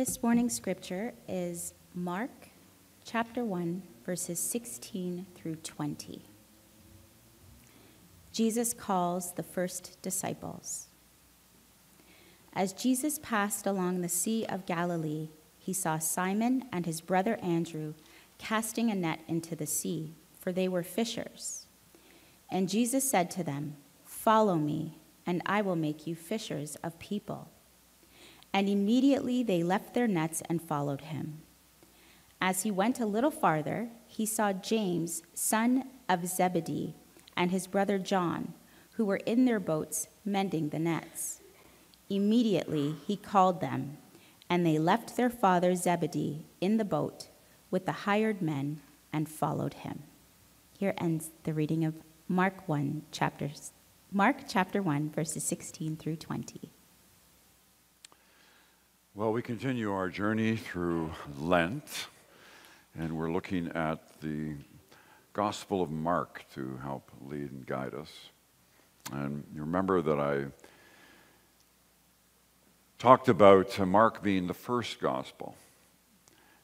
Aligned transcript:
This 0.00 0.22
morning 0.22 0.48
scripture 0.48 1.12
is 1.28 1.74
Mark 1.94 2.30
chapter 3.04 3.44
1, 3.44 3.82
verses 4.06 4.38
16 4.38 5.26
through 5.34 5.56
20. 5.56 6.22
Jesus 8.32 8.72
calls 8.72 9.34
the 9.34 9.42
first 9.42 10.00
disciples. 10.00 10.86
As 12.54 12.72
Jesus 12.72 13.18
passed 13.18 13.66
along 13.66 14.00
the 14.00 14.08
Sea 14.08 14.46
of 14.46 14.64
Galilee, 14.64 15.28
he 15.58 15.74
saw 15.74 15.98
Simon 15.98 16.64
and 16.72 16.86
his 16.86 17.02
brother 17.02 17.36
Andrew 17.42 17.92
casting 18.38 18.90
a 18.90 18.94
net 18.94 19.20
into 19.28 19.54
the 19.54 19.66
sea, 19.66 20.14
for 20.38 20.50
they 20.50 20.66
were 20.66 20.82
fishers. 20.82 21.66
And 22.50 22.70
Jesus 22.70 23.04
said 23.04 23.30
to 23.32 23.44
them, 23.44 23.76
Follow 24.06 24.54
me, 24.54 24.96
and 25.26 25.42
I 25.44 25.60
will 25.60 25.76
make 25.76 26.06
you 26.06 26.14
fishers 26.14 26.76
of 26.76 26.98
people. 26.98 27.50
And 28.52 28.68
immediately 28.68 29.42
they 29.42 29.62
left 29.62 29.94
their 29.94 30.08
nets 30.08 30.42
and 30.48 30.60
followed 30.60 31.02
him. 31.02 31.42
As 32.40 32.62
he 32.62 32.70
went 32.70 33.00
a 33.00 33.06
little 33.06 33.30
farther, 33.30 33.90
he 34.06 34.26
saw 34.26 34.52
James, 34.52 35.22
son 35.34 35.84
of 36.08 36.26
Zebedee, 36.26 36.94
and 37.36 37.50
his 37.50 37.66
brother 37.66 37.98
John, 37.98 38.54
who 38.92 39.04
were 39.04 39.18
in 39.18 39.44
their 39.44 39.60
boats 39.60 40.08
mending 40.24 40.70
the 40.70 40.78
nets. 40.78 41.40
Immediately 42.08 42.96
he 43.06 43.16
called 43.16 43.60
them, 43.60 43.98
and 44.48 44.66
they 44.66 44.78
left 44.78 45.16
their 45.16 45.30
father 45.30 45.74
Zebedee 45.74 46.46
in 46.60 46.76
the 46.76 46.84
boat 46.84 47.28
with 47.70 47.86
the 47.86 47.92
hired 47.92 48.42
men 48.42 48.80
and 49.12 49.28
followed 49.28 49.74
him. 49.74 50.02
Here 50.78 50.94
ends 50.98 51.30
the 51.44 51.54
reading 51.54 51.84
of 51.84 51.94
Mark 52.26 52.68
1 52.68 53.02
chapters 53.12 53.72
Mark 54.12 54.38
chapter 54.48 54.82
1 54.82 55.10
verses 55.10 55.44
16 55.44 55.96
through 55.96 56.16
20. 56.16 56.72
Well, 59.20 59.34
we 59.34 59.42
continue 59.42 59.92
our 59.92 60.08
journey 60.08 60.56
through 60.56 61.12
Lent, 61.38 62.06
and 62.98 63.18
we're 63.18 63.30
looking 63.30 63.68
at 63.72 64.18
the 64.22 64.54
Gospel 65.34 65.82
of 65.82 65.90
Mark 65.90 66.46
to 66.54 66.78
help 66.82 67.10
lead 67.28 67.50
and 67.52 67.66
guide 67.66 67.92
us. 67.92 68.10
And 69.12 69.44
you 69.54 69.60
remember 69.60 70.00
that 70.00 70.18
I 70.18 70.46
talked 72.98 73.28
about 73.28 73.78
Mark 73.86 74.22
being 74.22 74.46
the 74.46 74.54
first 74.54 75.00
gospel, 75.02 75.54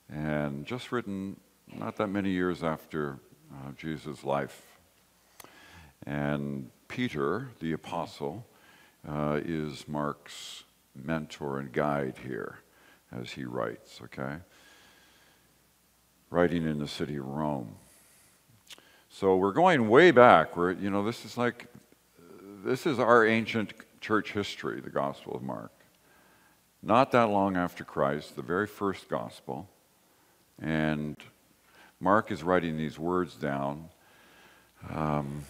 and 0.08 0.64
just 0.64 0.92
written 0.92 1.38
not 1.74 1.96
that 1.96 2.06
many 2.06 2.30
years 2.30 2.62
after 2.62 3.18
uh, 3.52 3.72
Jesus' 3.76 4.24
life. 4.24 4.62
And 6.06 6.70
Peter, 6.88 7.50
the 7.60 7.72
apostle, 7.72 8.46
uh, 9.06 9.40
is 9.44 9.86
Mark's 9.86 10.64
mentor 11.04 11.58
and 11.58 11.72
guide 11.72 12.14
here 12.24 12.58
as 13.12 13.32
he 13.32 13.44
writes, 13.44 14.00
okay? 14.04 14.36
Writing 16.30 16.64
in 16.64 16.78
the 16.78 16.88
city 16.88 17.16
of 17.16 17.26
Rome. 17.26 17.76
So 19.08 19.36
we're 19.36 19.52
going 19.52 19.88
way 19.88 20.10
back. 20.10 20.56
We're, 20.56 20.72
you 20.72 20.90
know, 20.90 21.02
this 21.02 21.24
is 21.24 21.38
like, 21.38 21.66
this 22.64 22.84
is 22.86 22.98
our 22.98 23.26
ancient 23.26 23.72
church 24.00 24.32
history, 24.32 24.80
the 24.80 24.90
Gospel 24.90 25.34
of 25.36 25.42
Mark. 25.42 25.72
Not 26.82 27.12
that 27.12 27.30
long 27.30 27.56
after 27.56 27.82
Christ, 27.82 28.36
the 28.36 28.42
very 28.42 28.66
first 28.66 29.08
Gospel. 29.08 29.68
And 30.60 31.16
Mark 32.00 32.30
is 32.30 32.42
writing 32.42 32.76
these 32.76 32.98
words 32.98 33.34
down, 33.36 33.88
um, 34.90 35.44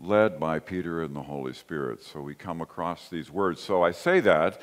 led 0.00 0.40
by 0.40 0.58
Peter 0.58 1.02
and 1.02 1.14
the 1.14 1.22
Holy 1.22 1.52
Spirit. 1.52 2.02
So 2.02 2.20
we 2.20 2.34
come 2.34 2.60
across 2.60 3.08
these 3.08 3.30
words. 3.30 3.60
So 3.60 3.82
I 3.82 3.90
say 3.90 4.20
that 4.20 4.60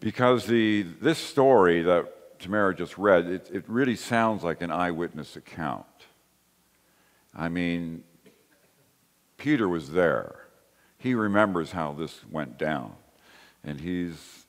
because 0.00 0.46
the, 0.46 0.82
this 1.00 1.18
story 1.18 1.82
that 1.82 2.38
Tamara 2.38 2.74
just 2.74 2.98
read, 2.98 3.26
it, 3.26 3.50
it 3.52 3.64
really 3.68 3.96
sounds 3.96 4.42
like 4.42 4.60
an 4.60 4.70
eyewitness 4.70 5.36
account. 5.36 5.86
I 7.34 7.48
mean, 7.48 8.04
Peter 9.38 9.68
was 9.68 9.92
there. 9.92 10.46
He 10.98 11.14
remembers 11.14 11.72
how 11.72 11.92
this 11.92 12.20
went 12.30 12.58
down. 12.58 12.94
And 13.64 13.80
he's 13.80 14.44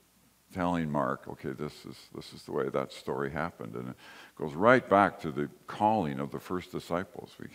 telling 0.53 0.91
Mark, 0.91 1.27
okay, 1.27 1.51
this 1.51 1.73
is, 1.85 1.95
this 2.13 2.33
is 2.33 2.43
the 2.43 2.51
way 2.51 2.69
that 2.69 2.91
story 2.91 3.31
happened. 3.31 3.75
And 3.75 3.89
it 3.89 3.95
goes 4.37 4.53
right 4.53 4.87
back 4.87 5.19
to 5.21 5.31
the 5.31 5.49
calling 5.67 6.19
of 6.19 6.31
the 6.31 6.39
first 6.39 6.71
disciples. 6.71 7.31
We, 7.39 7.47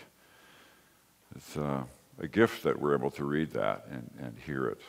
it's 1.36 1.56
uh, 1.56 1.82
a 2.20 2.28
gift 2.28 2.64
that 2.64 2.80
we're 2.80 2.94
able 2.94 3.10
to 3.12 3.24
read 3.24 3.52
that 3.52 3.86
and, 3.90 4.10
and 4.20 4.38
hear 4.44 4.66
it. 4.66 4.80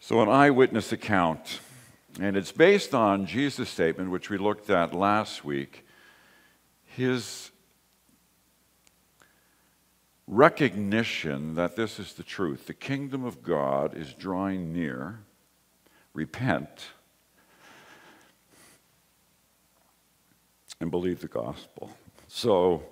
So, 0.00 0.20
an 0.20 0.28
eyewitness 0.28 0.92
account, 0.92 1.60
and 2.20 2.36
it's 2.36 2.52
based 2.52 2.94
on 2.94 3.26
Jesus' 3.26 3.68
statement, 3.68 4.10
which 4.10 4.30
we 4.30 4.38
looked 4.38 4.68
at 4.70 4.94
last 4.94 5.44
week. 5.44 5.86
His 6.84 7.50
recognition 10.26 11.54
that 11.54 11.76
this 11.76 11.98
is 11.98 12.14
the 12.14 12.22
truth. 12.22 12.66
The 12.66 12.74
kingdom 12.74 13.24
of 13.24 13.42
God 13.42 13.96
is 13.96 14.12
drawing 14.14 14.72
near. 14.72 15.20
Repent 16.14 16.86
and 20.80 20.90
believe 20.90 21.20
the 21.20 21.28
gospel. 21.28 21.90
So, 22.26 22.82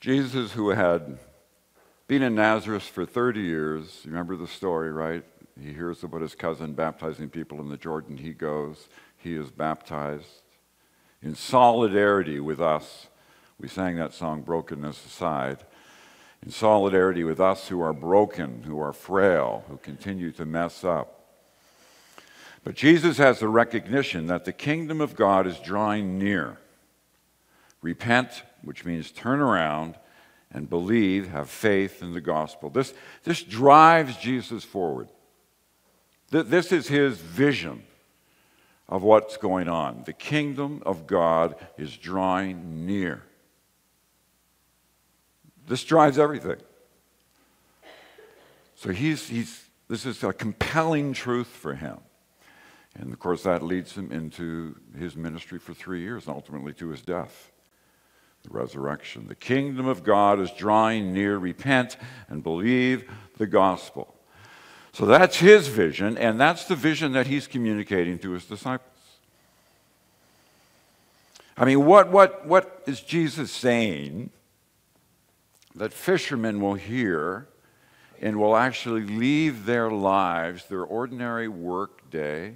Jesus, 0.00 0.52
who 0.52 0.70
had 0.70 1.18
been 2.08 2.22
in 2.22 2.34
Nazareth 2.34 2.82
for 2.82 3.06
30 3.06 3.40
years, 3.40 4.00
you 4.04 4.10
remember 4.10 4.36
the 4.36 4.46
story, 4.46 4.92
right? 4.92 5.24
He 5.60 5.72
hears 5.72 6.02
about 6.02 6.22
his 6.22 6.34
cousin 6.34 6.72
baptizing 6.74 7.28
people 7.28 7.60
in 7.60 7.68
the 7.68 7.76
Jordan. 7.76 8.16
He 8.16 8.32
goes, 8.32 8.88
he 9.16 9.34
is 9.34 9.50
baptized. 9.50 10.42
In 11.22 11.34
solidarity 11.34 12.40
with 12.40 12.60
us, 12.60 13.06
we 13.58 13.68
sang 13.68 13.96
that 13.96 14.12
song, 14.12 14.42
Brokenness 14.42 15.04
Aside 15.06 15.64
in 16.44 16.50
solidarity 16.50 17.22
with 17.22 17.40
us 17.40 17.68
who 17.68 17.80
are 17.80 17.92
broken, 17.92 18.64
who 18.64 18.80
are 18.80 18.92
frail, 18.92 19.64
who 19.68 19.76
continue 19.76 20.32
to 20.32 20.44
mess 20.44 20.82
up. 20.82 21.20
But 22.64 22.74
Jesus 22.74 23.18
has 23.18 23.38
the 23.38 23.48
recognition 23.48 24.26
that 24.26 24.44
the 24.44 24.52
kingdom 24.52 25.00
of 25.00 25.16
God 25.16 25.46
is 25.46 25.58
drawing 25.58 26.18
near. 26.18 26.58
Repent, 27.80 28.42
which 28.62 28.84
means 28.84 29.10
turn 29.10 29.40
around 29.40 29.96
and 30.52 30.68
believe, 30.68 31.28
have 31.28 31.48
faith 31.48 32.02
in 32.02 32.12
the 32.12 32.20
gospel. 32.20 32.70
This, 32.70 32.92
this 33.24 33.42
drives 33.42 34.16
Jesus 34.16 34.64
forward. 34.64 35.08
This 36.30 36.72
is 36.72 36.88
his 36.88 37.18
vision 37.18 37.82
of 38.88 39.02
what's 39.02 39.36
going 39.36 39.68
on. 39.68 40.02
The 40.04 40.12
kingdom 40.12 40.82
of 40.84 41.06
God 41.06 41.56
is 41.78 41.96
drawing 41.96 42.86
near. 42.86 43.22
This 45.66 45.84
drives 45.84 46.18
everything. 46.18 46.56
So 48.74 48.90
he's, 48.90 49.28
he's, 49.28 49.64
this 49.88 50.04
is 50.04 50.24
a 50.24 50.32
compelling 50.32 51.12
truth 51.12 51.46
for 51.46 51.74
him. 51.74 51.98
And 52.98 53.12
of 53.12 53.18
course, 53.18 53.44
that 53.44 53.62
leads 53.62 53.94
him 53.94 54.10
into 54.10 54.76
his 54.98 55.16
ministry 55.16 55.58
for 55.58 55.72
three 55.72 56.00
years 56.00 56.26
and 56.26 56.34
ultimately 56.34 56.72
to 56.74 56.88
his 56.88 57.00
death, 57.00 57.51
the 58.42 58.50
resurrection. 58.50 59.26
The 59.28 59.34
kingdom 59.34 59.86
of 59.86 60.02
God 60.02 60.40
is 60.40 60.50
drawing 60.52 61.12
near. 61.12 61.38
Repent 61.38 61.96
and 62.28 62.42
believe 62.42 63.10
the 63.38 63.46
gospel. 63.46 64.14
So 64.92 65.06
that's 65.06 65.38
his 65.38 65.68
vision, 65.68 66.18
and 66.18 66.38
that's 66.38 66.66
the 66.66 66.76
vision 66.76 67.12
that 67.12 67.26
he's 67.26 67.46
communicating 67.46 68.18
to 68.18 68.32
his 68.32 68.44
disciples. 68.44 68.88
I 71.56 71.64
mean, 71.64 71.86
what, 71.86 72.10
what, 72.10 72.46
what 72.46 72.82
is 72.86 73.00
Jesus 73.00 73.50
saying 73.50 74.30
that 75.74 75.92
fishermen 75.92 76.60
will 76.60 76.74
hear 76.74 77.48
and 78.20 78.38
will 78.38 78.56
actually 78.56 79.02
leave 79.02 79.64
their 79.64 79.90
lives, 79.90 80.66
their 80.66 80.84
ordinary 80.84 81.48
work 81.48 82.10
day, 82.10 82.54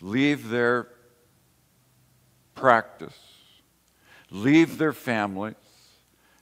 leave 0.00 0.48
their 0.48 0.88
practice, 2.54 3.18
leave 4.32 4.78
their 4.78 4.92
families, 4.92 5.54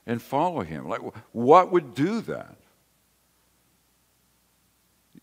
and 0.07 0.21
follow 0.21 0.61
him. 0.61 0.87
Like, 0.87 1.01
what 1.31 1.71
would 1.71 1.93
do 1.93 2.21
that? 2.21 2.55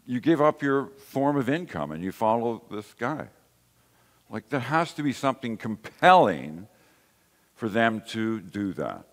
You 0.07 0.21
give 0.21 0.41
up 0.41 0.63
your 0.63 0.87
form 0.99 1.37
of 1.37 1.49
income 1.49 1.91
and 1.91 2.03
you 2.03 2.13
follow 2.13 2.63
this 2.71 2.95
guy. 2.95 3.29
Like, 4.31 4.49
there 4.49 4.61
has 4.61 4.93
to 4.95 5.03
be 5.03 5.13
something 5.13 5.57
compelling 5.57 6.69
for 7.55 7.69
them 7.69 8.03
to 8.11 8.41
do 8.41 8.73
that. 8.75 9.05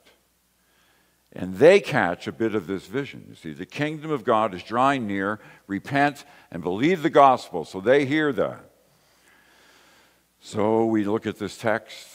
And 1.34 1.58
they 1.58 1.82
catch 1.82 2.28
a 2.28 2.32
bit 2.32 2.56
of 2.56 2.68
this 2.68 2.86
vision. 2.86 3.26
You 3.28 3.36
see, 3.36 3.54
the 3.54 3.66
kingdom 3.66 4.12
of 4.12 4.24
God 4.24 4.54
is 4.54 4.64
drawing 4.64 5.06
near. 5.08 5.40
Repent 5.68 6.24
and 6.52 6.64
believe 6.64 7.04
the 7.04 7.10
gospel. 7.10 7.66
So 7.66 7.82
they 7.82 8.06
hear 8.06 8.32
that. 8.32 8.70
So 10.40 10.86
we 10.86 11.04
look 11.04 11.26
at 11.28 11.40
this 11.40 11.58
text, 11.58 12.15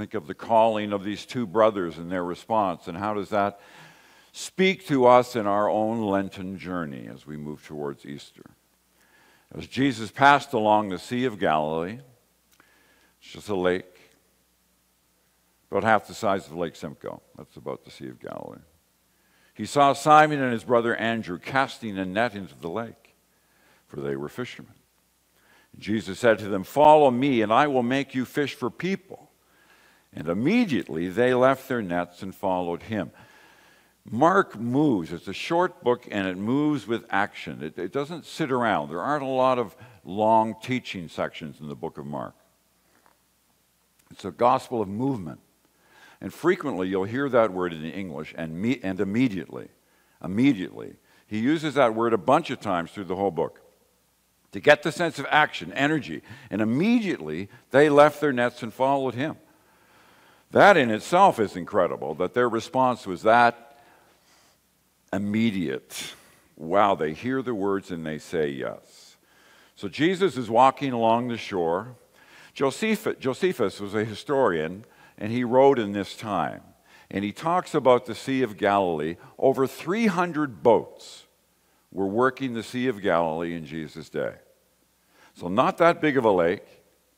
think 0.00 0.14
of 0.14 0.26
the 0.26 0.34
calling 0.34 0.94
of 0.94 1.04
these 1.04 1.26
two 1.26 1.46
brothers 1.46 1.98
and 1.98 2.10
their 2.10 2.24
response, 2.24 2.88
and 2.88 2.96
how 2.96 3.12
does 3.12 3.28
that 3.28 3.60
speak 4.32 4.86
to 4.86 5.06
us 5.06 5.36
in 5.36 5.46
our 5.46 5.68
own 5.68 6.00
Lenten 6.00 6.56
journey 6.56 7.06
as 7.06 7.26
we 7.26 7.36
move 7.36 7.66
towards 7.66 8.06
Easter? 8.06 8.44
As 9.54 9.66
Jesus 9.66 10.10
passed 10.10 10.54
along 10.54 10.88
the 10.88 10.98
Sea 10.98 11.26
of 11.26 11.38
Galilee, 11.38 11.98
it's 13.20 13.32
just 13.32 13.50
a 13.50 13.54
lake, 13.54 13.98
about 15.70 15.84
half 15.84 16.06
the 16.06 16.14
size 16.14 16.46
of 16.46 16.54
Lake 16.54 16.76
Simcoe. 16.76 17.20
That's 17.36 17.56
about 17.56 17.84
the 17.84 17.90
Sea 17.90 18.08
of 18.08 18.20
Galilee. 18.20 18.62
He 19.52 19.66
saw 19.66 19.92
Simon 19.92 20.40
and 20.40 20.54
his 20.54 20.64
brother 20.64 20.96
Andrew 20.96 21.38
casting 21.38 21.98
a 21.98 22.06
net 22.06 22.34
into 22.34 22.54
the 22.58 22.70
lake, 22.70 23.16
for 23.86 24.00
they 24.00 24.16
were 24.16 24.30
fishermen. 24.30 24.76
Jesus 25.78 26.18
said 26.18 26.38
to 26.38 26.48
them, 26.48 26.64
Follow 26.64 27.10
me, 27.10 27.42
and 27.42 27.52
I 27.52 27.66
will 27.66 27.82
make 27.82 28.14
you 28.14 28.24
fish 28.24 28.54
for 28.54 28.70
people. 28.70 29.29
And 30.12 30.28
immediately 30.28 31.08
they 31.08 31.34
left 31.34 31.68
their 31.68 31.82
nets 31.82 32.22
and 32.22 32.34
followed 32.34 32.84
him. 32.84 33.12
Mark 34.04 34.58
moves. 34.58 35.12
It's 35.12 35.28
a 35.28 35.32
short 35.32 35.84
book 35.84 36.08
and 36.10 36.26
it 36.26 36.36
moves 36.36 36.86
with 36.86 37.04
action. 37.10 37.62
It, 37.62 37.78
it, 37.78 37.92
doesn't 37.92 38.24
sit 38.24 38.50
around. 38.50 38.88
There 38.88 39.00
aren't 39.00 39.22
a 39.22 39.28
lot 39.28 39.58
of 39.58 39.76
long 40.04 40.56
teaching 40.62 41.08
sections 41.08 41.60
in 41.60 41.68
the 41.68 41.76
book 41.76 41.98
of 41.98 42.06
Mark. 42.06 42.34
It's 44.10 44.24
a 44.24 44.30
gospel 44.30 44.82
of 44.82 44.88
movement. 44.88 45.40
And 46.20 46.34
frequently 46.34 46.88
you'll 46.88 47.04
hear 47.04 47.28
that 47.28 47.52
word 47.52 47.72
in 47.72 47.84
English 47.84 48.34
and, 48.36 48.60
me, 48.60 48.80
and 48.82 49.00
immediately. 49.00 49.68
Immediately. 50.22 50.96
He 51.26 51.38
uses 51.38 51.74
that 51.74 51.94
word 51.94 52.12
a 52.12 52.18
bunch 52.18 52.50
of 52.50 52.60
times 52.60 52.90
through 52.90 53.04
the 53.04 53.16
whole 53.16 53.30
book 53.30 53.60
to 54.52 54.60
get 54.60 54.82
the 54.82 54.90
sense 54.90 55.18
of 55.18 55.26
action, 55.30 55.72
energy. 55.74 56.22
And 56.50 56.60
immediately 56.60 57.48
they 57.70 57.88
left 57.88 58.20
their 58.20 58.32
nets 58.32 58.62
and 58.62 58.74
followed 58.74 59.14
him. 59.14 59.36
That 60.50 60.76
in 60.76 60.90
itself 60.90 61.38
is 61.38 61.56
incredible 61.56 62.14
that 62.16 62.34
their 62.34 62.48
response 62.48 63.06
was 63.06 63.22
that 63.22 63.78
immediate. 65.12 66.14
Wow, 66.56 66.94
they 66.94 67.12
hear 67.12 67.42
the 67.42 67.54
words 67.54 67.90
and 67.90 68.04
they 68.04 68.18
say 68.18 68.48
yes. 68.48 69.16
So 69.76 69.88
Jesus 69.88 70.36
is 70.36 70.50
walking 70.50 70.92
along 70.92 71.28
the 71.28 71.36
shore. 71.36 71.96
Josephus, 72.52 73.16
Josephus 73.18 73.80
was 73.80 73.94
a 73.94 74.04
historian 74.04 74.84
and 75.16 75.32
he 75.32 75.44
wrote 75.44 75.78
in 75.78 75.92
this 75.92 76.16
time. 76.16 76.62
And 77.10 77.24
he 77.24 77.32
talks 77.32 77.74
about 77.74 78.06
the 78.06 78.14
Sea 78.14 78.42
of 78.42 78.56
Galilee. 78.56 79.16
Over 79.38 79.66
300 79.66 80.62
boats 80.62 81.24
were 81.90 82.06
working 82.06 82.54
the 82.54 82.62
Sea 82.62 82.86
of 82.86 83.02
Galilee 83.02 83.54
in 83.54 83.66
Jesus' 83.66 84.08
day. 84.08 84.34
So, 85.34 85.48
not 85.48 85.78
that 85.78 86.00
big 86.00 86.16
of 86.16 86.24
a 86.24 86.30
lake, 86.30 86.64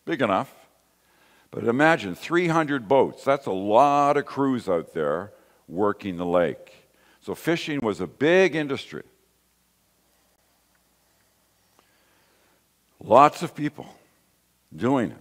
big 0.05 0.23
enough. 0.23 0.62
But 1.53 1.65
imagine 1.65 2.15
300 2.15 2.89
boats. 2.89 3.25
That's 3.25 3.47
a 3.47 3.53
lot 3.53 4.17
of 4.17 4.25
crews 4.25 4.69
out 4.69 4.95
there 4.95 5.33
working 5.69 6.17
the 6.17 6.27
lake. 6.27 6.89
So 7.21 7.37
fishing 7.37 7.79
was 7.81 8.01
a 8.01 8.07
big 8.07 8.57
industry. 8.57 9.05
Lots 13.05 13.43
of 13.43 13.55
people 13.55 13.87
doing 14.75 15.11
it. 15.11 15.19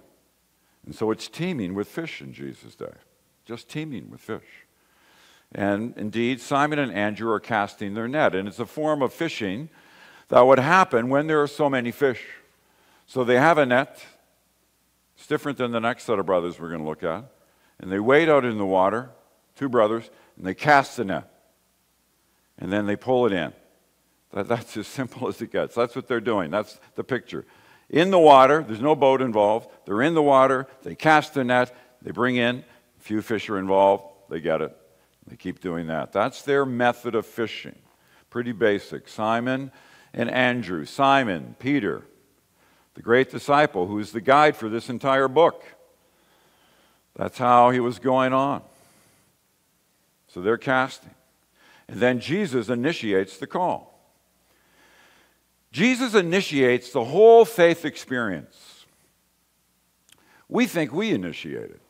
And 0.85 0.95
so 0.95 1.11
it's 1.11 1.27
teeming 1.27 1.75
with 1.75 1.87
fish 1.87 2.21
in 2.21 2.33
Jesus' 2.33 2.75
day, 2.75 2.93
just 3.45 3.69
teeming 3.69 4.09
with 4.09 4.21
fish. 4.21 4.65
And 5.53 5.93
indeed, 5.97 6.39
Simon 6.39 6.79
and 6.79 6.93
Andrew 6.93 7.29
are 7.31 7.39
casting 7.39 7.93
their 7.93 8.07
net, 8.07 8.33
and 8.33 8.47
it's 8.47 8.59
a 8.59 8.65
form 8.65 9.01
of 9.01 9.13
fishing 9.13 9.69
that 10.29 10.41
would 10.41 10.59
happen 10.59 11.09
when 11.09 11.27
there 11.27 11.41
are 11.41 11.47
so 11.47 11.69
many 11.69 11.91
fish. 11.91 12.23
So 13.05 13.25
they 13.25 13.35
have 13.37 13.57
a 13.57 13.65
net. 13.65 14.01
Different 15.31 15.57
than 15.57 15.71
the 15.71 15.79
next 15.79 16.03
set 16.03 16.19
of 16.19 16.25
brothers 16.25 16.59
we're 16.59 16.67
going 16.67 16.81
to 16.81 16.85
look 16.85 17.03
at. 17.03 17.23
And 17.79 17.89
they 17.89 18.01
wade 18.01 18.27
out 18.27 18.43
in 18.43 18.57
the 18.57 18.65
water, 18.65 19.11
two 19.55 19.69
brothers, 19.69 20.09
and 20.35 20.45
they 20.45 20.53
cast 20.53 20.97
the 20.97 21.05
net 21.05 21.31
and 22.57 22.69
then 22.69 22.85
they 22.85 22.97
pull 22.97 23.25
it 23.27 23.31
in. 23.31 23.53
That, 24.33 24.49
that's 24.49 24.75
as 24.75 24.87
simple 24.99 25.29
as 25.29 25.41
it 25.41 25.49
gets. 25.53 25.73
That's 25.73 25.95
what 25.95 26.09
they're 26.09 26.19
doing. 26.19 26.51
That's 26.51 26.81
the 26.95 27.05
picture. 27.05 27.45
In 27.89 28.11
the 28.11 28.19
water, 28.19 28.61
there's 28.67 28.81
no 28.81 28.93
boat 28.93 29.21
involved. 29.21 29.69
They're 29.85 30.01
in 30.01 30.15
the 30.15 30.21
water, 30.21 30.67
they 30.83 30.95
cast 30.95 31.33
the 31.33 31.45
net, 31.45 31.73
they 32.01 32.11
bring 32.11 32.35
in, 32.35 32.57
a 32.57 33.01
few 33.01 33.21
fish 33.21 33.49
are 33.49 33.57
involved, 33.57 34.03
they 34.29 34.41
get 34.41 34.61
it. 34.61 34.75
They 35.27 35.37
keep 35.37 35.61
doing 35.61 35.87
that. 35.87 36.11
That's 36.11 36.41
their 36.41 36.65
method 36.65 37.15
of 37.15 37.25
fishing. 37.25 37.79
Pretty 38.29 38.51
basic. 38.51 39.07
Simon 39.07 39.71
and 40.13 40.29
Andrew. 40.29 40.83
Simon, 40.83 41.55
Peter, 41.57 42.03
the 42.95 43.01
great 43.01 43.31
disciple 43.31 43.87
who's 43.87 44.11
the 44.11 44.21
guide 44.21 44.55
for 44.55 44.69
this 44.69 44.89
entire 44.89 45.27
book. 45.27 45.63
That's 47.15 47.37
how 47.37 47.71
he 47.71 47.79
was 47.79 47.99
going 47.99 48.33
on. 48.33 48.61
So 50.27 50.41
they're 50.41 50.57
casting. 50.57 51.13
And 51.87 51.99
then 51.99 52.19
Jesus 52.19 52.69
initiates 52.69 53.37
the 53.37 53.47
call. 53.47 53.99
Jesus 55.71 56.15
initiates 56.15 56.91
the 56.91 57.03
whole 57.03 57.45
faith 57.45 57.85
experience. 57.85 58.85
We 60.49 60.67
think 60.67 60.91
we 60.91 61.11
initiate 61.11 61.71
it. 61.71 61.81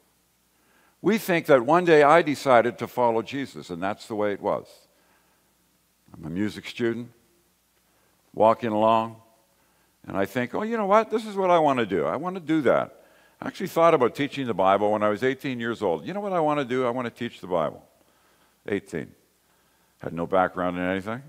We 1.01 1.17
think 1.17 1.47
that 1.47 1.65
one 1.65 1.83
day 1.83 2.03
I 2.03 2.21
decided 2.21 2.77
to 2.77 2.87
follow 2.87 3.23
Jesus, 3.23 3.71
and 3.71 3.81
that's 3.81 4.07
the 4.07 4.13
way 4.13 4.33
it 4.33 4.41
was. 4.41 4.67
I'm 6.13 6.25
a 6.25 6.29
music 6.29 6.67
student, 6.67 7.11
walking 8.33 8.71
along, 8.71 9.15
and 10.07 10.17
I 10.17 10.25
think, 10.25 10.55
oh, 10.55 10.63
you 10.63 10.77
know 10.77 10.85
what? 10.85 11.09
This 11.09 11.25
is 11.25 11.35
what 11.35 11.49
I 11.49 11.59
want 11.59 11.79
to 11.79 11.85
do. 11.85 12.05
I 12.05 12.15
want 12.15 12.35
to 12.35 12.41
do 12.41 12.61
that. 12.61 13.03
I 13.41 13.47
actually 13.47 13.67
thought 13.67 13.93
about 13.93 14.15
teaching 14.15 14.47
the 14.47 14.53
Bible 14.53 14.91
when 14.91 15.03
I 15.03 15.09
was 15.09 15.23
18 15.23 15.59
years 15.59 15.81
old. 15.81 16.05
You 16.05 16.13
know 16.13 16.19
what 16.19 16.33
I 16.33 16.39
want 16.39 16.59
to 16.59 16.65
do? 16.65 16.85
I 16.85 16.89
want 16.89 17.05
to 17.05 17.11
teach 17.11 17.39
the 17.39 17.47
Bible. 17.47 17.83
18 18.67 19.11
had 20.01 20.13
no 20.13 20.25
background 20.25 20.77
in 20.77 20.83
anything. 20.83 21.21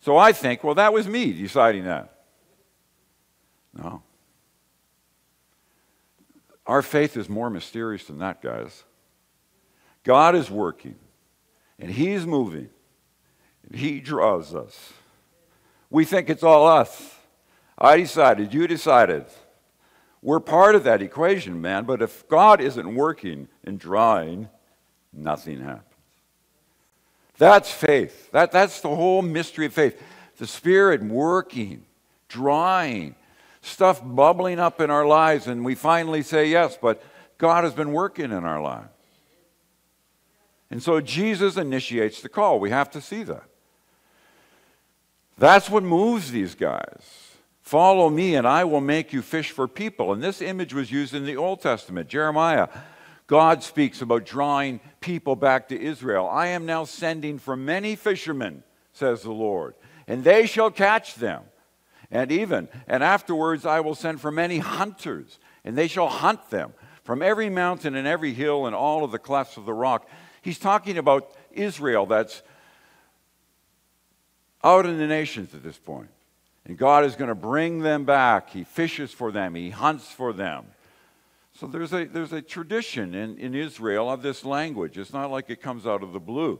So 0.00 0.16
I 0.16 0.32
think, 0.32 0.62
well, 0.62 0.74
that 0.74 0.92
was 0.92 1.08
me 1.08 1.32
deciding 1.32 1.84
that. 1.84 2.12
No. 3.74 4.02
Our 6.66 6.82
faith 6.82 7.16
is 7.16 7.28
more 7.28 7.50
mysterious 7.50 8.04
than 8.04 8.18
that, 8.18 8.42
guys. 8.42 8.84
God 10.04 10.34
is 10.34 10.50
working, 10.50 10.96
and 11.78 11.90
He's 11.90 12.26
moving, 12.26 12.68
and 13.66 13.78
He 13.78 14.00
draws 14.00 14.54
us. 14.54 14.92
We 15.90 16.04
think 16.04 16.28
it's 16.28 16.42
all 16.42 16.66
us. 16.66 17.11
I 17.82 17.96
decided, 17.96 18.54
you 18.54 18.68
decided. 18.68 19.24
We're 20.22 20.38
part 20.38 20.76
of 20.76 20.84
that 20.84 21.02
equation, 21.02 21.60
man, 21.60 21.82
but 21.82 22.00
if 22.00 22.28
God 22.28 22.60
isn't 22.60 22.94
working 22.94 23.48
and 23.64 23.76
drawing, 23.76 24.48
nothing 25.12 25.60
happens. 25.60 25.82
That's 27.38 27.72
faith. 27.72 28.30
That, 28.30 28.52
that's 28.52 28.80
the 28.82 28.94
whole 28.94 29.20
mystery 29.20 29.66
of 29.66 29.72
faith. 29.72 30.00
The 30.36 30.46
Spirit 30.46 31.02
working, 31.02 31.84
drawing, 32.28 33.16
stuff 33.62 34.00
bubbling 34.04 34.60
up 34.60 34.80
in 34.80 34.88
our 34.88 35.04
lives, 35.04 35.48
and 35.48 35.64
we 35.64 35.74
finally 35.74 36.22
say 36.22 36.46
yes, 36.46 36.78
but 36.80 37.02
God 37.36 37.64
has 37.64 37.74
been 37.74 37.92
working 37.92 38.26
in 38.26 38.44
our 38.44 38.62
lives. 38.62 38.86
And 40.70 40.80
so 40.80 41.00
Jesus 41.00 41.56
initiates 41.56 42.22
the 42.22 42.28
call. 42.28 42.60
We 42.60 42.70
have 42.70 42.92
to 42.92 43.00
see 43.00 43.24
that. 43.24 43.44
That's 45.36 45.68
what 45.68 45.82
moves 45.82 46.30
these 46.30 46.54
guys. 46.54 47.31
Follow 47.62 48.10
me, 48.10 48.34
and 48.34 48.46
I 48.46 48.64
will 48.64 48.80
make 48.80 49.12
you 49.12 49.22
fish 49.22 49.50
for 49.50 49.66
people. 49.66 50.12
And 50.12 50.22
this 50.22 50.42
image 50.42 50.74
was 50.74 50.90
used 50.90 51.14
in 51.14 51.24
the 51.24 51.36
Old 51.36 51.62
Testament. 51.62 52.08
Jeremiah 52.08 52.68
God 53.28 53.62
speaks 53.62 54.02
about 54.02 54.26
drawing 54.26 54.78
people 55.00 55.36
back 55.36 55.68
to 55.68 55.80
Israel. 55.80 56.28
I 56.28 56.48
am 56.48 56.66
now 56.66 56.84
sending 56.84 57.38
for 57.38 57.56
many 57.56 57.96
fishermen, 57.96 58.62
says 58.92 59.22
the 59.22 59.32
Lord, 59.32 59.74
and 60.06 60.22
they 60.22 60.44
shall 60.44 60.70
catch 60.70 61.14
them. 61.14 61.44
And 62.10 62.30
even, 62.30 62.68
and 62.86 63.02
afterwards 63.02 63.64
I 63.64 63.80
will 63.80 63.94
send 63.94 64.20
for 64.20 64.30
many 64.30 64.58
hunters, 64.58 65.38
and 65.64 65.78
they 65.78 65.88
shall 65.88 66.08
hunt 66.08 66.50
them 66.50 66.74
from 67.04 67.22
every 67.22 67.48
mountain 67.48 67.94
and 67.94 68.06
every 68.06 68.34
hill 68.34 68.66
and 68.66 68.74
all 68.74 69.02
of 69.02 69.12
the 69.12 69.18
clefts 69.18 69.56
of 69.56 69.64
the 69.64 69.72
rock. 69.72 70.06
He's 70.42 70.58
talking 70.58 70.98
about 70.98 71.30
Israel 71.52 72.04
that's 72.04 72.42
out 74.62 74.84
in 74.84 74.98
the 74.98 75.06
nations 75.06 75.54
at 75.54 75.62
this 75.62 75.78
point. 75.78 76.10
And 76.64 76.78
God 76.78 77.04
is 77.04 77.16
going 77.16 77.28
to 77.28 77.34
bring 77.34 77.80
them 77.80 78.04
back. 78.04 78.50
He 78.50 78.64
fishes 78.64 79.12
for 79.12 79.32
them, 79.32 79.54
He 79.54 79.70
hunts 79.70 80.10
for 80.10 80.32
them. 80.32 80.66
So 81.54 81.66
there's 81.66 81.92
a, 81.92 82.06
there's 82.06 82.32
a 82.32 82.40
tradition 82.40 83.14
in, 83.14 83.36
in 83.38 83.54
Israel 83.54 84.10
of 84.10 84.22
this 84.22 84.44
language. 84.44 84.96
It's 84.96 85.12
not 85.12 85.30
like 85.30 85.50
it 85.50 85.60
comes 85.60 85.86
out 85.86 86.02
of 86.02 86.12
the 86.12 86.20
blue. 86.20 86.58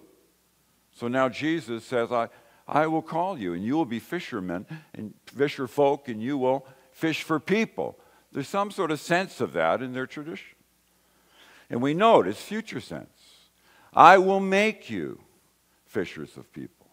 So 0.95 1.09
now 1.09 1.29
Jesus 1.29 1.85
says, 1.85 2.13
I, 2.13 2.29
I 2.69 2.87
will 2.87 3.03
call 3.03 3.39
you, 3.39 3.55
and 3.55 3.65
you 3.65 3.75
will 3.75 3.87
be 3.87 3.99
fishermen 3.99 4.67
and 4.95 5.15
fisher 5.25 5.67
folk, 5.67 6.09
and 6.09 6.23
you 6.23 6.37
will 6.37 6.67
fish 6.91 7.23
for 7.23 7.41
people. 7.41 7.99
There's 8.33 8.49
some 8.49 8.71
sort 8.71 8.91
of 8.91 9.01
sense 9.01 9.41
of 9.41 9.55
that 9.55 9.83
in 9.83 9.93
their 9.93 10.07
tradition. 10.07 10.57
And 11.71 11.81
we 11.81 11.95
know 11.95 12.21
it, 12.21 12.27
it's 12.27 12.43
future 12.43 12.81
sense. 12.81 13.09
I 13.95 14.19
will 14.19 14.41
make 14.41 14.91
you 14.91 15.21
fishers 15.87 16.37
of 16.37 16.53
people. 16.53 16.87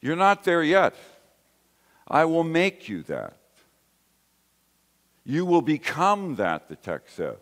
You're 0.00 0.16
not 0.16 0.44
there 0.44 0.62
yet. 0.62 0.94
I 2.08 2.24
will 2.24 2.44
make 2.44 2.88
you 2.88 3.02
that. 3.04 3.36
You 5.24 5.44
will 5.44 5.62
become 5.62 6.36
that, 6.36 6.68
the 6.68 6.76
text 6.76 7.16
says. 7.16 7.36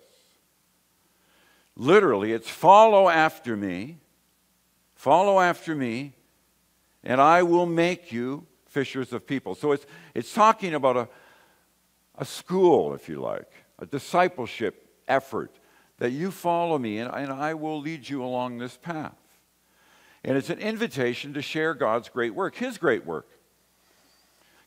Literally, 1.76 2.32
it's 2.32 2.48
follow 2.48 3.08
after 3.08 3.56
me, 3.56 3.98
follow 4.96 5.38
after 5.38 5.74
me, 5.74 6.14
and 7.04 7.20
I 7.20 7.44
will 7.44 7.66
make 7.66 8.10
you 8.10 8.46
fishers 8.66 9.12
of 9.12 9.26
people. 9.26 9.54
So 9.54 9.72
it's, 9.72 9.86
it's 10.14 10.34
talking 10.34 10.74
about 10.74 10.96
a, 10.96 11.08
a 12.18 12.24
school, 12.24 12.94
if 12.94 13.08
you 13.08 13.20
like, 13.20 13.50
a 13.78 13.86
discipleship 13.86 14.90
effort 15.06 15.54
that 15.98 16.10
you 16.10 16.30
follow 16.30 16.78
me 16.78 16.98
and, 16.98 17.12
and 17.14 17.32
I 17.32 17.54
will 17.54 17.80
lead 17.80 18.08
you 18.08 18.24
along 18.24 18.58
this 18.58 18.76
path. 18.76 19.16
And 20.24 20.36
it's 20.36 20.50
an 20.50 20.58
invitation 20.58 21.34
to 21.34 21.42
share 21.42 21.72
God's 21.72 22.08
great 22.08 22.34
work, 22.34 22.56
His 22.56 22.78
great 22.78 23.06
work. 23.06 23.28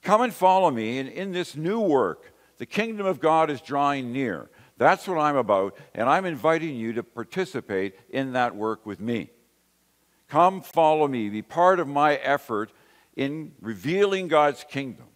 Come 0.01 0.21
and 0.21 0.33
follow 0.33 0.71
me, 0.71 0.97
and 0.99 1.09
in 1.09 1.31
this 1.31 1.55
new 1.55 1.79
work, 1.79 2.33
the 2.57 2.65
kingdom 2.65 3.05
of 3.05 3.19
God 3.19 3.49
is 3.49 3.61
drawing 3.61 4.11
near. 4.11 4.49
That's 4.77 5.07
what 5.07 5.17
I'm 5.17 5.35
about, 5.35 5.77
and 5.93 6.07
I'm 6.07 6.25
inviting 6.25 6.75
you 6.75 6.93
to 6.93 7.03
participate 7.03 7.95
in 8.09 8.33
that 8.33 8.55
work 8.55 8.85
with 8.85 8.99
me. 8.99 9.29
Come 10.29 10.61
follow 10.61 11.07
me, 11.07 11.29
be 11.29 11.41
part 11.41 11.79
of 11.79 11.87
my 11.87 12.15
effort 12.15 12.71
in 13.15 13.51
revealing 13.59 14.27
God's 14.27 14.63
kingdom, 14.63 15.07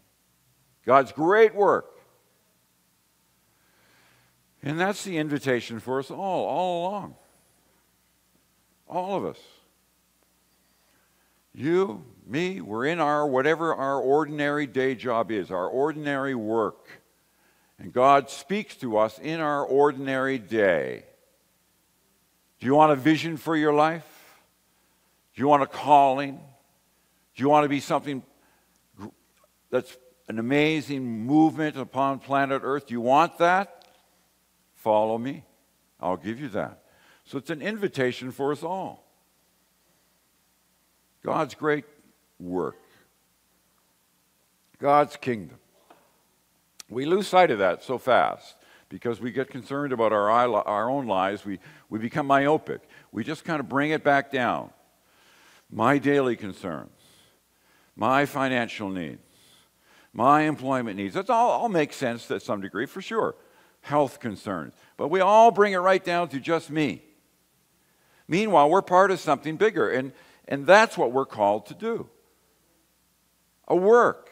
God's 0.86 1.12
great 1.12 1.56
work. 1.56 1.90
And 4.64 4.80
that's 4.80 5.04
the 5.04 5.18
invitation 5.18 5.80
for 5.80 6.00
us 6.00 6.10
all, 6.10 6.46
all 6.46 6.90
along. 6.90 7.16
All 8.88 9.18
of 9.18 9.26
us. 9.26 9.40
You, 11.54 12.04
me, 12.26 12.62
we're 12.62 12.86
in 12.86 13.00
our 13.00 13.28
whatever 13.28 13.76
our 13.76 14.00
ordinary 14.00 14.66
day 14.66 14.96
job 14.96 15.32
is, 15.32 15.52
our 15.52 15.68
ordinary 15.68 16.36
work. 16.36 16.88
And 17.78 17.94
God 17.94 18.30
speaks 18.30 18.76
to 18.78 18.98
us 18.98 19.20
in 19.20 19.40
our 19.40 19.64
ordinary 19.64 20.40
day. 20.40 21.06
Do 22.60 22.66
you 22.66 22.76
want 22.76 22.92
a 22.92 22.96
vision 22.96 23.38
for 23.38 23.56
your 23.56 23.74
life? 23.74 24.08
Do 25.36 25.42
you 25.42 25.48
want 25.48 25.64
a 25.64 25.68
calling? 25.68 26.36
Do 27.36 27.44
you 27.44 27.50
want 27.50 27.66
to 27.66 27.70
be 27.70 27.80
something 27.80 28.24
that's 29.70 29.98
an 30.28 30.40
amazing 30.40 31.26
movement 31.26 31.78
upon 31.78 32.20
planet 32.20 32.62
Earth? 32.64 32.88
Do 32.88 32.94
you 32.94 33.02
want 33.02 33.38
that? 33.40 33.86
Follow 34.76 35.18
me. 35.18 35.44
I'll 36.00 36.18
give 36.18 36.40
you 36.40 36.50
that. 36.50 36.84
So 37.26 37.38
it's 37.38 37.50
an 37.50 37.62
invitation 37.62 38.32
for 38.32 38.52
us 38.52 38.64
all. 38.64 39.04
God's 41.24 41.56
great 41.56 41.86
work, 42.40 42.78
God's 44.80 45.16
kingdom. 45.16 45.58
We 46.90 47.06
lose 47.06 47.28
sight 47.28 47.50
of 47.50 47.60
that 47.60 47.84
so 47.84 47.98
fast 47.98 48.56
because 48.90 49.20
we 49.20 49.32
get 49.32 49.50
concerned 49.50 49.94
about 49.94 50.14
our, 50.14 50.30
our 50.30 50.90
own 50.90 51.08
lives. 51.08 51.46
We, 51.46 51.60
we 51.90 51.98
become 51.98 52.28
myopic. 52.28 52.82
We 53.12 53.24
just 53.24 53.44
kind 53.46 53.60
of 53.60 53.68
bring 53.68 53.92
it 53.92 54.04
back 54.04 54.32
down. 54.32 54.70
My 55.72 55.98
daily 55.98 56.36
concerns, 56.36 56.92
my 57.96 58.26
financial 58.26 58.90
needs, 58.90 59.20
my 60.14 60.42
employment 60.42 60.98
needs. 60.98 61.16
That's 61.16 61.32
all, 61.32 61.50
all 61.50 61.70
makes 61.70 61.96
sense 61.96 62.28
to 62.28 62.40
some 62.40 62.62
degree, 62.62 62.86
for 62.86 63.02
sure. 63.02 63.36
Health 63.82 64.20
concerns. 64.20 64.74
But 64.98 65.08
we 65.10 65.20
all 65.20 65.50
bring 65.50 65.74
it 65.74 65.78
right 65.78 66.04
down 66.04 66.30
to 66.30 66.40
just 66.40 66.70
me. 66.70 67.02
Meanwhile, 68.28 68.70
we're 68.70 68.84
part 68.84 69.10
of 69.10 69.20
something 69.20 69.58
bigger. 69.58 69.90
And 69.90 70.14
and 70.48 70.66
that's 70.66 70.98
what 70.98 71.12
we're 71.12 71.26
called 71.26 71.66
to 71.68 71.74
do 71.74 72.10
a 73.68 73.76
work. 73.76 74.30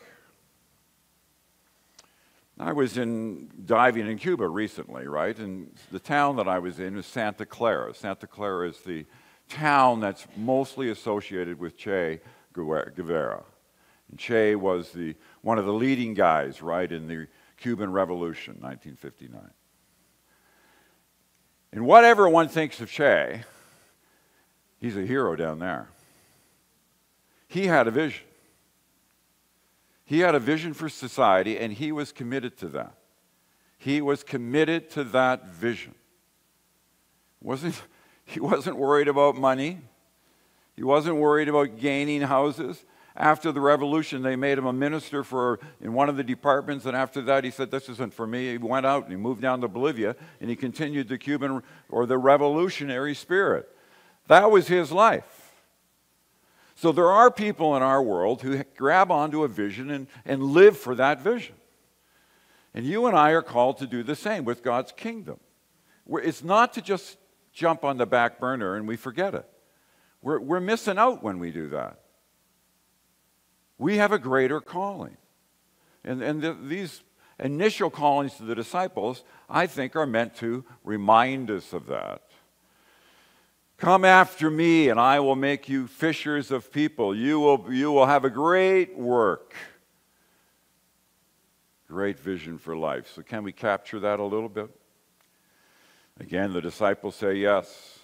I 2.59 2.73
was 2.73 2.95
in 2.95 3.49
diving 3.65 4.07
in 4.07 4.19
Cuba 4.19 4.47
recently, 4.47 5.07
right? 5.07 5.35
And 5.35 5.73
the 5.91 5.99
town 5.99 6.35
that 6.35 6.47
I 6.47 6.59
was 6.59 6.79
in 6.79 6.95
is 6.95 7.07
Santa 7.07 7.43
Clara. 7.43 7.95
Santa 7.95 8.27
Clara 8.27 8.69
is 8.69 8.79
the 8.81 9.05
town 9.49 9.99
that's 9.99 10.27
mostly 10.37 10.89
associated 10.89 11.59
with 11.59 11.75
Che 11.75 12.19
Guevara. 12.53 13.43
And 14.11 14.19
che 14.19 14.55
was 14.55 14.91
the, 14.91 15.15
one 15.41 15.57
of 15.57 15.65
the 15.65 15.73
leading 15.73 16.13
guys, 16.13 16.61
right, 16.61 16.91
in 16.91 17.07
the 17.07 17.27
Cuban 17.57 17.91
Revolution, 17.91 18.57
1959. 18.59 19.41
And 21.71 21.85
whatever 21.85 22.29
one 22.29 22.47
thinks 22.47 22.79
of 22.79 22.91
Che, 22.91 23.43
he's 24.79 24.97
a 24.97 25.05
hero 25.05 25.35
down 25.35 25.57
there. 25.57 25.89
He 27.51 27.67
had 27.67 27.85
a 27.85 27.91
vision. 27.91 28.23
He 30.05 30.19
had 30.19 30.35
a 30.35 30.39
vision 30.39 30.73
for 30.73 30.87
society, 30.87 31.57
and 31.57 31.73
he 31.73 31.91
was 31.91 32.13
committed 32.13 32.57
to 32.59 32.69
that. 32.69 32.93
He 33.77 33.99
was 33.99 34.23
committed 34.23 34.89
to 34.91 35.03
that 35.03 35.47
vision. 35.47 35.93
Wasn't, 37.41 37.81
he 38.23 38.39
wasn't 38.39 38.77
worried 38.77 39.09
about 39.09 39.35
money. 39.35 39.79
He 40.77 40.83
wasn't 40.83 41.17
worried 41.17 41.49
about 41.49 41.77
gaining 41.77 42.21
houses. 42.21 42.85
After 43.17 43.51
the 43.51 43.59
revolution, 43.59 44.21
they 44.21 44.37
made 44.37 44.57
him 44.57 44.65
a 44.65 44.71
minister 44.71 45.21
for 45.21 45.59
in 45.81 45.91
one 45.91 46.07
of 46.07 46.15
the 46.15 46.23
departments, 46.23 46.85
and 46.85 46.95
after 46.95 47.21
that, 47.23 47.43
he 47.43 47.51
said, 47.51 47.69
"This 47.69 47.89
isn't 47.89 48.13
for 48.13 48.25
me." 48.25 48.51
He 48.51 48.57
went 48.59 48.85
out 48.85 49.03
and 49.03 49.11
he 49.11 49.17
moved 49.17 49.41
down 49.41 49.59
to 49.59 49.67
Bolivia, 49.67 50.15
and 50.39 50.49
he 50.49 50.55
continued 50.55 51.09
the 51.09 51.17
Cuban 51.17 51.63
or 51.89 52.05
the 52.05 52.17
revolutionary 52.17 53.13
spirit. 53.13 53.67
That 54.27 54.49
was 54.51 54.69
his 54.69 54.93
life. 54.93 55.40
So 56.81 56.91
there 56.91 57.11
are 57.11 57.29
people 57.29 57.77
in 57.77 57.83
our 57.83 58.01
world 58.01 58.41
who 58.41 58.63
grab 58.75 59.11
onto 59.11 59.43
a 59.43 59.47
vision 59.47 59.91
and, 59.91 60.07
and 60.25 60.41
live 60.41 60.75
for 60.75 60.95
that 60.95 61.21
vision. 61.21 61.53
And 62.73 62.87
you 62.87 63.05
and 63.05 63.15
I 63.15 63.33
are 63.33 63.43
called 63.43 63.77
to 63.77 63.85
do 63.85 64.01
the 64.01 64.15
same 64.15 64.45
with 64.45 64.63
God's 64.63 64.91
kingdom. 64.91 65.39
It's 66.09 66.43
not 66.43 66.73
to 66.73 66.81
just 66.81 67.19
jump 67.53 67.83
on 67.83 67.97
the 67.97 68.07
back 68.07 68.39
burner 68.39 68.75
and 68.75 68.87
we 68.87 68.95
forget 68.97 69.35
it. 69.35 69.45
We're, 70.23 70.39
we're 70.39 70.59
missing 70.59 70.97
out 70.97 71.21
when 71.21 71.37
we 71.37 71.51
do 71.51 71.69
that. 71.69 71.99
We 73.77 73.97
have 73.97 74.11
a 74.11 74.17
greater 74.17 74.59
calling. 74.59 75.17
And, 76.03 76.23
and 76.23 76.41
the, 76.41 76.57
these 76.59 77.03
initial 77.37 77.91
callings 77.91 78.37
to 78.37 78.43
the 78.43 78.55
disciples, 78.55 79.23
I 79.47 79.67
think, 79.67 79.95
are 79.95 80.07
meant 80.07 80.35
to 80.37 80.65
remind 80.83 81.51
us 81.51 81.73
of 81.73 81.85
that. 81.85 82.23
Come 83.81 84.05
after 84.05 84.51
me, 84.51 84.89
and 84.89 84.99
I 84.99 85.19
will 85.21 85.35
make 85.35 85.67
you 85.67 85.87
fishers 85.87 86.51
of 86.51 86.71
people. 86.71 87.15
You 87.15 87.39
will, 87.39 87.73
you 87.73 87.91
will 87.91 88.05
have 88.05 88.23
a 88.23 88.29
great 88.29 88.95
work. 88.95 89.55
Great 91.87 92.19
vision 92.19 92.59
for 92.59 92.77
life. 92.77 93.11
So, 93.11 93.23
can 93.23 93.43
we 93.43 93.51
capture 93.51 93.99
that 94.01 94.19
a 94.19 94.23
little 94.23 94.49
bit? 94.49 94.69
Again, 96.19 96.53
the 96.53 96.61
disciples 96.61 97.15
say 97.15 97.33
yes. 97.33 97.97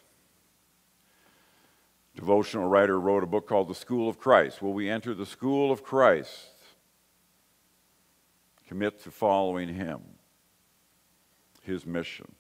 Devotional 2.15 2.67
writer 2.67 2.99
wrote 2.99 3.21
a 3.21 3.27
book 3.27 3.47
called 3.47 3.67
The 3.67 3.75
School 3.75 4.09
of 4.09 4.17
Christ. 4.17 4.63
Will 4.63 4.73
we 4.73 4.89
enter 4.89 5.13
the 5.13 5.27
school 5.27 5.71
of 5.71 5.83
Christ? 5.83 6.55
Commit 8.67 9.03
to 9.03 9.11
following 9.11 9.75
him, 9.75 10.01
his 11.61 11.85
mission. 11.85 12.33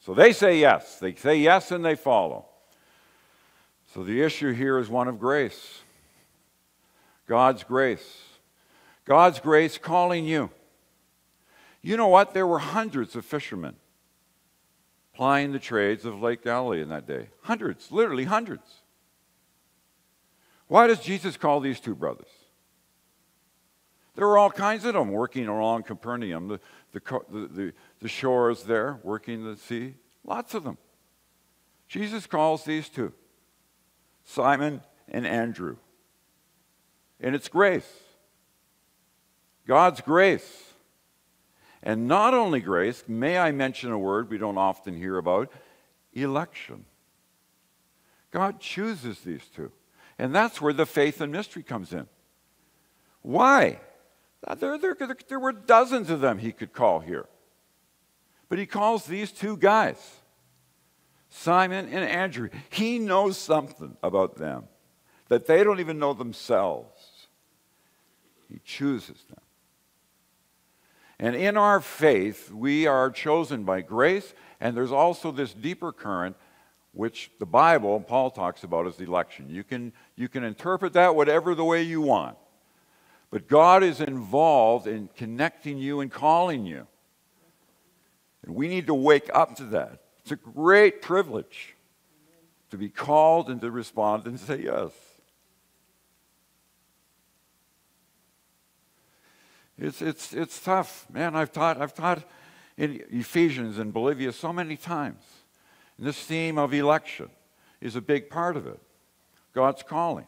So 0.00 0.14
they 0.14 0.32
say 0.32 0.58
yes. 0.58 0.98
They 0.98 1.14
say 1.14 1.36
yes 1.36 1.70
and 1.70 1.84
they 1.84 1.96
follow. 1.96 2.46
So 3.94 4.04
the 4.04 4.22
issue 4.22 4.52
here 4.52 4.78
is 4.78 4.88
one 4.88 5.08
of 5.08 5.18
grace. 5.18 5.80
God's 7.26 7.64
grace. 7.64 8.22
God's 9.04 9.40
grace 9.40 9.78
calling 9.78 10.24
you. 10.24 10.50
You 11.82 11.96
know 11.96 12.08
what? 12.08 12.34
There 12.34 12.46
were 12.46 12.58
hundreds 12.58 13.16
of 13.16 13.24
fishermen 13.24 13.76
plying 15.14 15.52
the 15.52 15.58
trades 15.58 16.04
of 16.04 16.20
Lake 16.20 16.44
Galilee 16.44 16.82
in 16.82 16.88
that 16.90 17.06
day. 17.06 17.28
Hundreds, 17.42 17.90
literally 17.90 18.24
hundreds. 18.24 18.82
Why 20.68 20.86
does 20.86 21.00
Jesus 21.00 21.36
call 21.36 21.60
these 21.60 21.80
two 21.80 21.94
brothers? 21.94 22.28
There 24.14 24.26
were 24.26 24.36
all 24.36 24.50
kinds 24.50 24.84
of 24.84 24.94
them 24.94 25.12
working 25.12 25.46
along 25.46 25.84
Capernaum, 25.84 26.48
the, 26.48 26.60
the, 26.92 27.00
the, 27.30 27.72
the, 28.00 28.08
shores 28.08 28.64
there, 28.64 29.00
working 29.02 29.44
the 29.44 29.56
sea. 29.56 29.94
Lots 30.24 30.54
of 30.54 30.64
them. 30.64 30.78
Jesus 31.88 32.26
calls 32.26 32.64
these 32.64 32.88
two 32.88 33.12
Simon 34.24 34.82
and 35.08 35.26
Andrew. 35.26 35.76
And 37.20 37.34
it's 37.34 37.48
grace. 37.48 37.88
God's 39.66 40.00
grace. 40.00 40.64
And 41.82 42.08
not 42.08 42.34
only 42.34 42.60
grace, 42.60 43.04
may 43.06 43.38
I 43.38 43.52
mention 43.52 43.92
a 43.92 43.98
word 43.98 44.30
we 44.30 44.38
don't 44.38 44.58
often 44.58 44.96
hear 44.96 45.18
about 45.18 45.52
election. 46.12 46.84
God 48.30 48.60
chooses 48.60 49.20
these 49.20 49.44
two. 49.54 49.70
And 50.18 50.34
that's 50.34 50.60
where 50.60 50.72
the 50.72 50.86
faith 50.86 51.20
and 51.20 51.30
mystery 51.30 51.62
comes 51.62 51.92
in. 51.92 52.06
Why? 53.22 53.80
There, 54.58 54.78
there, 54.78 54.96
there 55.28 55.40
were 55.40 55.52
dozens 55.52 56.10
of 56.10 56.20
them 56.20 56.38
he 56.38 56.52
could 56.52 56.72
call 56.72 57.00
here. 57.00 57.26
But 58.48 58.58
he 58.58 58.66
calls 58.66 59.06
these 59.06 59.32
two 59.32 59.56
guys, 59.56 59.96
Simon 61.28 61.86
and 61.86 62.04
Andrew. 62.04 62.48
He 62.70 62.98
knows 62.98 63.36
something 63.36 63.96
about 64.02 64.36
them 64.36 64.64
that 65.28 65.46
they 65.46 65.64
don't 65.64 65.80
even 65.80 65.98
know 65.98 66.12
themselves. 66.12 67.26
He 68.48 68.60
chooses 68.64 69.24
them. 69.28 69.40
And 71.18 71.34
in 71.34 71.56
our 71.56 71.80
faith, 71.80 72.50
we 72.50 72.86
are 72.86 73.10
chosen 73.10 73.64
by 73.64 73.80
grace, 73.80 74.34
and 74.60 74.76
there's 74.76 74.92
also 74.92 75.32
this 75.32 75.54
deeper 75.54 75.90
current 75.90 76.36
which 76.92 77.30
the 77.38 77.46
Bible, 77.46 78.00
Paul 78.00 78.30
talks 78.30 78.64
about 78.64 78.86
as 78.86 79.00
election. 79.00 79.50
You 79.50 79.64
can, 79.64 79.92
you 80.14 80.28
can 80.28 80.44
interpret 80.44 80.94
that 80.94 81.14
whatever 81.14 81.54
the 81.54 81.64
way 81.64 81.82
you 81.82 82.00
want. 82.00 82.36
But 83.30 83.48
God 83.48 83.82
is 83.82 84.00
involved 84.00 84.86
in 84.86 85.08
connecting 85.14 85.78
you 85.78 86.00
and 86.00 86.10
calling 86.10 86.64
you. 86.64 86.86
And 88.46 88.54
we 88.54 88.68
need 88.68 88.86
to 88.86 88.94
wake 88.94 89.28
up 89.34 89.56
to 89.56 89.64
that. 89.64 90.00
It's 90.20 90.32
a 90.32 90.36
great 90.36 91.02
privilege 91.02 91.74
to 92.70 92.78
be 92.78 92.88
called 92.88 93.50
and 93.50 93.60
to 93.60 93.70
respond 93.70 94.26
and 94.26 94.40
say 94.40 94.62
yes. 94.62 94.92
It's, 99.78 100.00
it's, 100.00 100.32
it's 100.32 100.60
tough. 100.60 101.06
Man, 101.12 101.36
I've 101.36 101.52
taught, 101.52 101.80
I've 101.80 101.94
taught 101.94 102.22
in 102.78 103.02
Ephesians 103.10 103.78
in 103.78 103.90
Bolivia 103.90 104.32
so 104.32 104.52
many 104.52 104.76
times. 104.76 105.22
And 105.98 106.06
this 106.06 106.18
theme 106.18 106.56
of 106.58 106.72
election 106.72 107.28
is 107.80 107.96
a 107.96 108.00
big 108.00 108.30
part 108.30 108.56
of 108.56 108.66
it 108.66 108.80
God's 109.52 109.82
calling. 109.82 110.26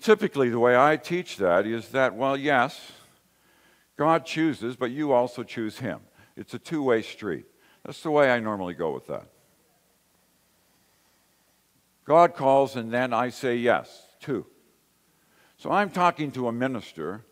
Typically, 0.00 0.48
the 0.48 0.58
way 0.58 0.76
I 0.76 0.96
teach 0.96 1.36
that 1.36 1.66
is 1.66 1.88
that, 1.88 2.14
well, 2.14 2.36
yes, 2.36 2.92
God 3.96 4.24
chooses, 4.24 4.76
but 4.76 4.90
you 4.90 5.12
also 5.12 5.42
choose 5.42 5.78
Him. 5.78 6.00
It's 6.36 6.54
a 6.54 6.58
two 6.58 6.82
way 6.82 7.02
street. 7.02 7.46
That's 7.84 8.02
the 8.02 8.10
way 8.10 8.30
I 8.30 8.38
normally 8.40 8.74
go 8.74 8.92
with 8.92 9.06
that. 9.08 9.26
God 12.04 12.34
calls, 12.34 12.76
and 12.76 12.92
then 12.92 13.12
I 13.12 13.28
say 13.28 13.56
yes, 13.56 14.06
too. 14.20 14.46
So 15.56 15.70
I'm 15.70 15.90
talking 15.90 16.32
to 16.32 16.48
a 16.48 16.52
minister. 16.52 17.24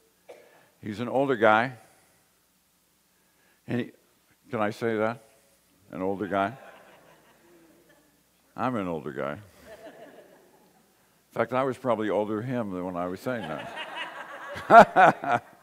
He's 0.83 1.01
an 1.01 1.09
older 1.09 1.37
guy. 1.37 1.73
He, 3.67 3.91
can 4.51 4.61
I 4.61 4.71
say 4.71 4.97
that? 4.97 5.25
An 5.91 6.03
older 6.03 6.27
guy? 6.27 6.57
I'm 8.57 8.77
an 8.77 8.87
older 8.87 9.13
guy. 9.13 9.33
In 9.33 9.39
fact, 11.33 11.53
I 11.53 11.63
was 11.63 11.79
probably 11.79 12.11
older 12.11 12.43
him 12.43 12.71
than 12.73 12.85
when 12.85 12.97
I 12.97 13.07
was 13.07 13.21
saying 13.21 13.49
that. 14.69 15.45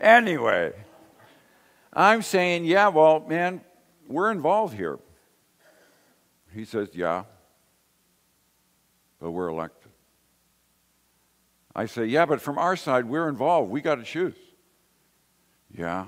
anyway, 0.00 0.72
I'm 1.92 2.22
saying, 2.22 2.64
yeah, 2.64 2.88
well, 2.88 3.20
man, 3.20 3.60
we're 4.08 4.30
involved 4.30 4.74
here. 4.74 4.98
He 6.52 6.64
says, 6.64 6.88
yeah, 6.94 7.24
but 9.20 9.30
we're 9.30 9.48
elected. 9.48 9.90
I 11.74 11.86
say, 11.86 12.06
yeah, 12.06 12.26
but 12.26 12.40
from 12.40 12.58
our 12.58 12.74
side, 12.76 13.04
we're 13.04 13.28
involved. 13.28 13.70
We 13.70 13.80
got 13.80 13.96
to 13.96 14.02
choose. 14.02 14.34
Yeah, 15.76 16.06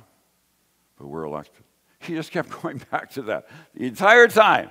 but 0.98 1.06
we're 1.06 1.24
elected. 1.24 1.62
He 2.00 2.14
just 2.14 2.32
kept 2.32 2.50
going 2.62 2.82
back 2.90 3.10
to 3.12 3.22
that 3.22 3.48
the 3.74 3.86
entire 3.86 4.26
time. 4.26 4.70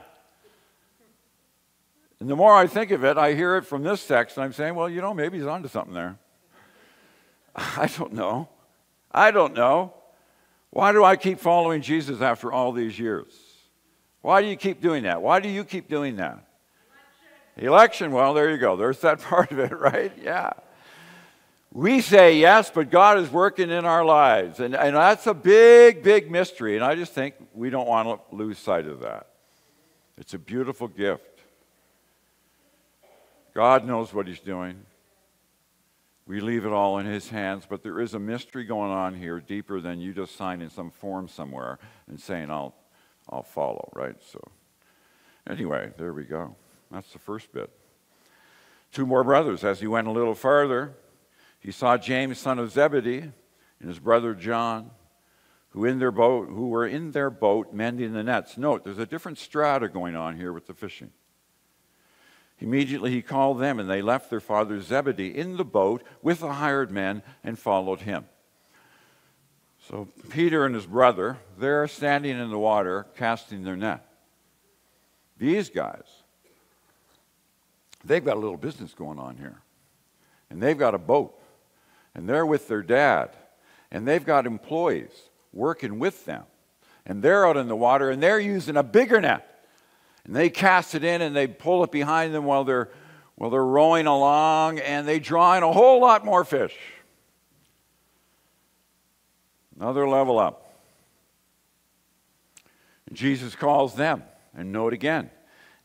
And 2.19 2.29
the 2.29 2.35
more 2.35 2.55
I 2.55 2.67
think 2.67 2.91
of 2.91 3.03
it, 3.03 3.17
I 3.17 3.33
hear 3.33 3.57
it 3.57 3.65
from 3.65 3.81
this 3.83 4.05
text, 4.05 4.37
and 4.37 4.43
I'm 4.43 4.53
saying, 4.53 4.75
well, 4.75 4.87
you 4.87 5.01
know, 5.01 5.13
maybe 5.13 5.39
he's 5.39 5.47
onto 5.47 5.67
something 5.67 5.93
there. 5.93 6.19
I 7.55 7.87
don't 7.97 8.13
know. 8.13 8.47
I 9.13 9.31
don't 9.31 9.53
know. 9.53 9.93
Why 10.69 10.93
do 10.93 11.03
I 11.03 11.15
keep 11.17 11.39
following 11.39 11.81
Jesus 11.81 12.21
after 12.21 12.51
all 12.51 12.71
these 12.71 12.97
years? 12.97 13.33
Why 14.21 14.41
do 14.41 14.47
you 14.47 14.55
keep 14.55 14.81
doing 14.81 15.03
that? 15.03 15.21
Why 15.21 15.39
do 15.39 15.49
you 15.49 15.63
keep 15.63 15.89
doing 15.89 16.15
that? 16.17 16.45
Election. 17.57 17.67
Election, 17.67 18.11
well, 18.11 18.33
there 18.33 18.49
you 18.49 18.57
go. 18.57 18.75
There's 18.75 18.99
that 18.99 19.19
part 19.21 19.51
of 19.51 19.59
it, 19.59 19.77
right? 19.77 20.11
Yeah. 20.21 20.51
We 21.73 22.01
say 22.01 22.37
yes, 22.37 22.69
but 22.69 22.89
God 22.89 23.17
is 23.17 23.29
working 23.29 23.69
in 23.69 23.85
our 23.85 24.03
lives. 24.03 24.59
And, 24.59 24.75
and 24.75 24.95
that's 24.95 25.25
a 25.27 25.33
big, 25.33 26.03
big 26.03 26.29
mystery. 26.29 26.75
And 26.75 26.83
I 26.83 26.95
just 26.95 27.13
think 27.13 27.35
we 27.53 27.69
don't 27.69 27.87
want 27.87 28.07
to 28.29 28.35
lose 28.35 28.57
sight 28.57 28.87
of 28.87 29.01
that. 29.01 29.27
It's 30.17 30.33
a 30.33 30.39
beautiful 30.39 30.87
gift. 30.87 31.23
God 33.53 33.85
knows 33.85 34.13
what 34.13 34.27
He's 34.27 34.39
doing. 34.39 34.85
We 36.31 36.39
leave 36.39 36.65
it 36.65 36.71
all 36.71 36.97
in 36.97 37.05
His 37.05 37.27
hands, 37.27 37.65
but 37.69 37.83
there 37.83 37.99
is 37.99 38.13
a 38.13 38.19
mystery 38.19 38.63
going 38.63 38.89
on 38.89 39.15
here 39.15 39.41
deeper 39.41 39.81
than 39.81 39.99
you 39.99 40.13
just 40.13 40.37
signing 40.37 40.69
some 40.69 40.89
form 40.89 41.27
somewhere 41.27 41.77
and 42.07 42.17
saying, 42.17 42.49
I'll, 42.49 42.73
I'll 43.29 43.43
follow, 43.43 43.91
right? 43.93 44.15
So, 44.31 44.39
anyway, 45.45 45.91
there 45.97 46.13
we 46.13 46.23
go. 46.23 46.55
That's 46.89 47.11
the 47.11 47.19
first 47.19 47.51
bit. 47.51 47.69
Two 48.93 49.05
more 49.05 49.25
brothers. 49.25 49.65
As 49.65 49.81
he 49.81 49.87
went 49.87 50.07
a 50.07 50.11
little 50.11 50.33
further, 50.33 50.93
he 51.59 51.69
saw 51.69 51.97
James, 51.97 52.39
son 52.39 52.59
of 52.59 52.71
Zebedee, 52.71 53.29
and 53.81 53.89
his 53.89 53.99
brother 53.99 54.33
John, 54.33 54.91
who, 55.71 55.83
in 55.83 55.99
their 55.99 56.13
boat, 56.13 56.47
who 56.47 56.69
were 56.69 56.87
in 56.87 57.11
their 57.11 57.29
boat 57.29 57.73
mending 57.73 58.13
the 58.13 58.23
nets. 58.23 58.57
Note, 58.57 58.85
there's 58.85 58.99
a 58.99 59.05
different 59.05 59.37
strata 59.37 59.89
going 59.89 60.15
on 60.15 60.37
here 60.37 60.53
with 60.53 60.65
the 60.65 60.73
fishing. 60.73 61.11
Immediately 62.61 63.11
he 63.11 63.21
called 63.21 63.59
them, 63.59 63.79
and 63.79 63.89
they 63.89 64.01
left 64.01 64.29
their 64.29 64.39
father 64.39 64.79
Zebedee 64.79 65.35
in 65.35 65.57
the 65.57 65.65
boat 65.65 66.03
with 66.21 66.39
the 66.39 66.53
hired 66.53 66.91
men 66.91 67.23
and 67.43 67.57
followed 67.57 68.01
him. 68.01 68.25
So 69.89 70.07
Peter 70.29 70.65
and 70.65 70.75
his 70.75 70.85
brother, 70.85 71.37
they're 71.57 71.87
standing 71.87 72.39
in 72.39 72.49
the 72.51 72.59
water 72.59 73.07
casting 73.17 73.63
their 73.63 73.75
net. 73.75 74.05
These 75.37 75.71
guys, 75.71 76.05
they've 78.05 78.23
got 78.23 78.37
a 78.37 78.39
little 78.39 78.57
business 78.57 78.93
going 78.93 79.17
on 79.17 79.37
here. 79.37 79.59
And 80.51 80.61
they've 80.61 80.77
got 80.77 80.93
a 80.93 80.99
boat 80.99 81.35
and 82.13 82.27
they're 82.27 82.45
with 82.45 82.67
their 82.67 82.81
dad, 82.81 83.29
and 83.91 84.07
they've 84.07 84.25
got 84.25 84.45
employees 84.45 85.29
working 85.53 85.99
with 85.99 86.25
them, 86.25 86.43
and 87.05 87.23
they're 87.23 87.47
out 87.47 87.57
in 87.57 87.67
the 87.67 87.75
water, 87.75 88.09
and 88.09 88.21
they're 88.21 88.39
using 88.39 88.77
a 88.77 88.83
bigger 88.83 89.21
net. 89.21 89.47
And 90.25 90.35
they 90.35 90.49
cast 90.49 90.95
it 90.95 91.03
in 91.03 91.21
and 91.21 91.35
they 91.35 91.47
pull 91.47 91.83
it 91.83 91.91
behind 91.91 92.33
them 92.33 92.45
while 92.45 92.63
they're, 92.63 92.89
while 93.35 93.49
they're 93.49 93.63
rowing 93.63 94.07
along, 94.07 94.79
and 94.79 95.07
they 95.07 95.19
draw 95.19 95.57
in 95.57 95.63
a 95.63 95.71
whole 95.71 95.99
lot 95.99 96.23
more 96.25 96.43
fish. 96.43 96.75
Another 99.79 100.07
level 100.07 100.37
up. 100.37 100.73
Jesus 103.13 103.55
calls 103.55 103.95
them, 103.95 104.23
and 104.55 104.71
note 104.71 104.93
again, 104.93 105.29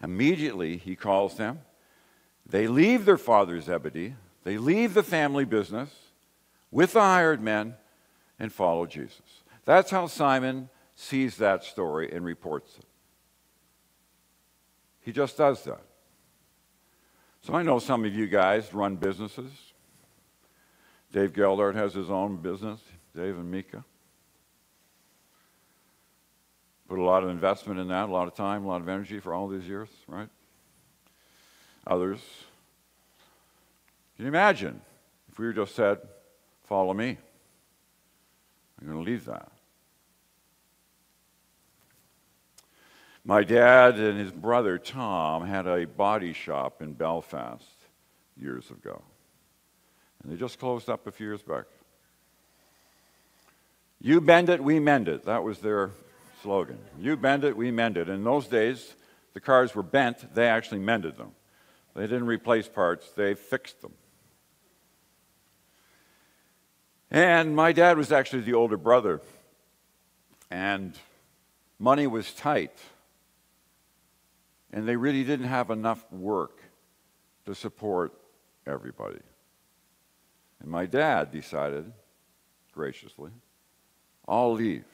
immediately 0.03 0.77
he 0.77 0.95
calls 0.95 1.37
them. 1.37 1.61
They 2.49 2.69
leave 2.69 3.05
their 3.05 3.17
father 3.17 3.61
Zebedee, 3.61 4.15
they 4.45 4.59
leave 4.59 4.95
the 4.95 5.03
family 5.03 5.45
business, 5.45 5.91
with 6.71 6.93
the 6.93 7.01
hired 7.01 7.41
men 7.41 7.75
and 8.39 8.53
follow 8.53 8.87
Jesus. 8.87 9.43
That's 9.65 9.91
how 9.91 10.07
Simon 10.07 10.69
sees 10.95 11.37
that 11.39 11.65
story 11.65 12.13
and 12.13 12.25
reports 12.25 12.77
it. 12.79 12.86
He 15.07 15.13
just 15.13 15.39
does 15.39 15.63
that. 15.63 15.81
So 17.41 17.55
I 17.55 17.63
know 17.63 17.79
some 17.79 18.05
of 18.05 18.13
you 18.13 18.27
guys 18.27 18.75
run 18.75 18.97
businesses. 18.97 19.53
Dave 21.13 21.33
Geldart 21.33 21.77
has 21.77 21.95
his 21.95 22.11
own 22.11 22.39
business, 22.39 22.81
Dave 23.15 23.39
and 23.39 23.49
Mika. 23.49 23.85
Put 26.89 26.99
a 26.99 27.03
lot 27.03 27.23
of 27.23 27.31
investment 27.31 27.79
in 27.79 27.87
that, 27.89 28.09
a 28.09 28.13
lot 28.13 28.27
of 28.27 28.35
time, 28.35 28.65
a 28.65 28.69
lot 28.69 28.81
of 28.81 28.89
energy 28.89 29.21
for 29.21 29.33
all 29.33 29.47
these 29.47 29.67
years, 29.67 29.89
right? 30.09 30.29
Others. 31.87 32.21
Can 34.17 34.25
you 34.25 34.29
imagine 34.29 34.81
if 35.31 35.39
we 35.39 35.47
were 35.47 35.53
just 35.53 35.77
said, 35.77 35.99
Follow 36.65 36.93
me. 36.93 37.17
I'm 38.81 38.89
going 38.89 39.05
to 39.05 39.09
leave 39.09 39.25
that. 39.27 39.53
My 43.29 43.43
dad 43.43 43.99
and 43.99 44.21
his 44.21 44.31
brother 44.31 44.79
Tom 44.79 45.45
had 45.45 45.67
a 45.67 45.85
body 45.85 46.33
shop 46.33 46.81
in 46.81 46.93
Belfast 46.93 47.65
years 48.41 48.71
ago. 48.71 49.03
And 50.23 50.33
they 50.33 50.37
just 50.37 50.61
closed 50.61 50.89
up 50.89 51.09
a 51.09 51.11
few 51.11 51.27
years 51.27 51.43
back. 51.43 51.65
You 54.01 54.21
bend 54.21 54.49
it, 54.49 54.63
we 54.63 54.79
mend 54.79 55.09
it. 55.09 55.25
That 55.25 55.43
was 55.43 55.59
their 55.59 55.91
slogan. 56.41 56.79
You 57.01 57.17
bend 57.17 57.43
it, 57.43 57.57
we 57.57 57.73
mend 57.73 57.97
it. 57.97 58.09
In 58.09 58.23
those 58.23 58.47
days, 58.47 58.95
the 59.35 59.41
cars 59.41 59.75
were 59.75 59.83
bent, 59.83 60.33
they 60.33 60.47
actually 60.47 60.79
mended 60.79 61.19
them. 61.19 61.33
They 61.97 62.03
didn't 62.03 62.27
replace 62.27 62.69
parts, 62.69 63.11
they 63.11 63.35
fixed 63.35 63.83
them. 63.83 63.95
And 67.11 67.57
my 67.57 67.73
dad 67.73 67.99
was 67.99 68.13
actually 68.13 68.43
the 68.43 68.55
older 68.55 68.77
brother, 68.77 69.21
and 70.49 70.95
money 71.81 72.07
was 72.07 72.33
tight. 72.33 72.79
And 74.73 74.87
they 74.87 74.97
really 74.97 75.25
didn't 75.25 75.47
have 75.47 75.71
enough 75.71 76.11
work 76.13 76.61
to 77.47 77.55
support 77.55 78.13
everybody. 78.67 79.21
And 80.61 80.71
my 80.71 80.87
dad 80.87 81.31
decided, 81.31 81.93
graciously, 82.73 83.31
I'll 84.27 84.53
leave. 84.53 84.85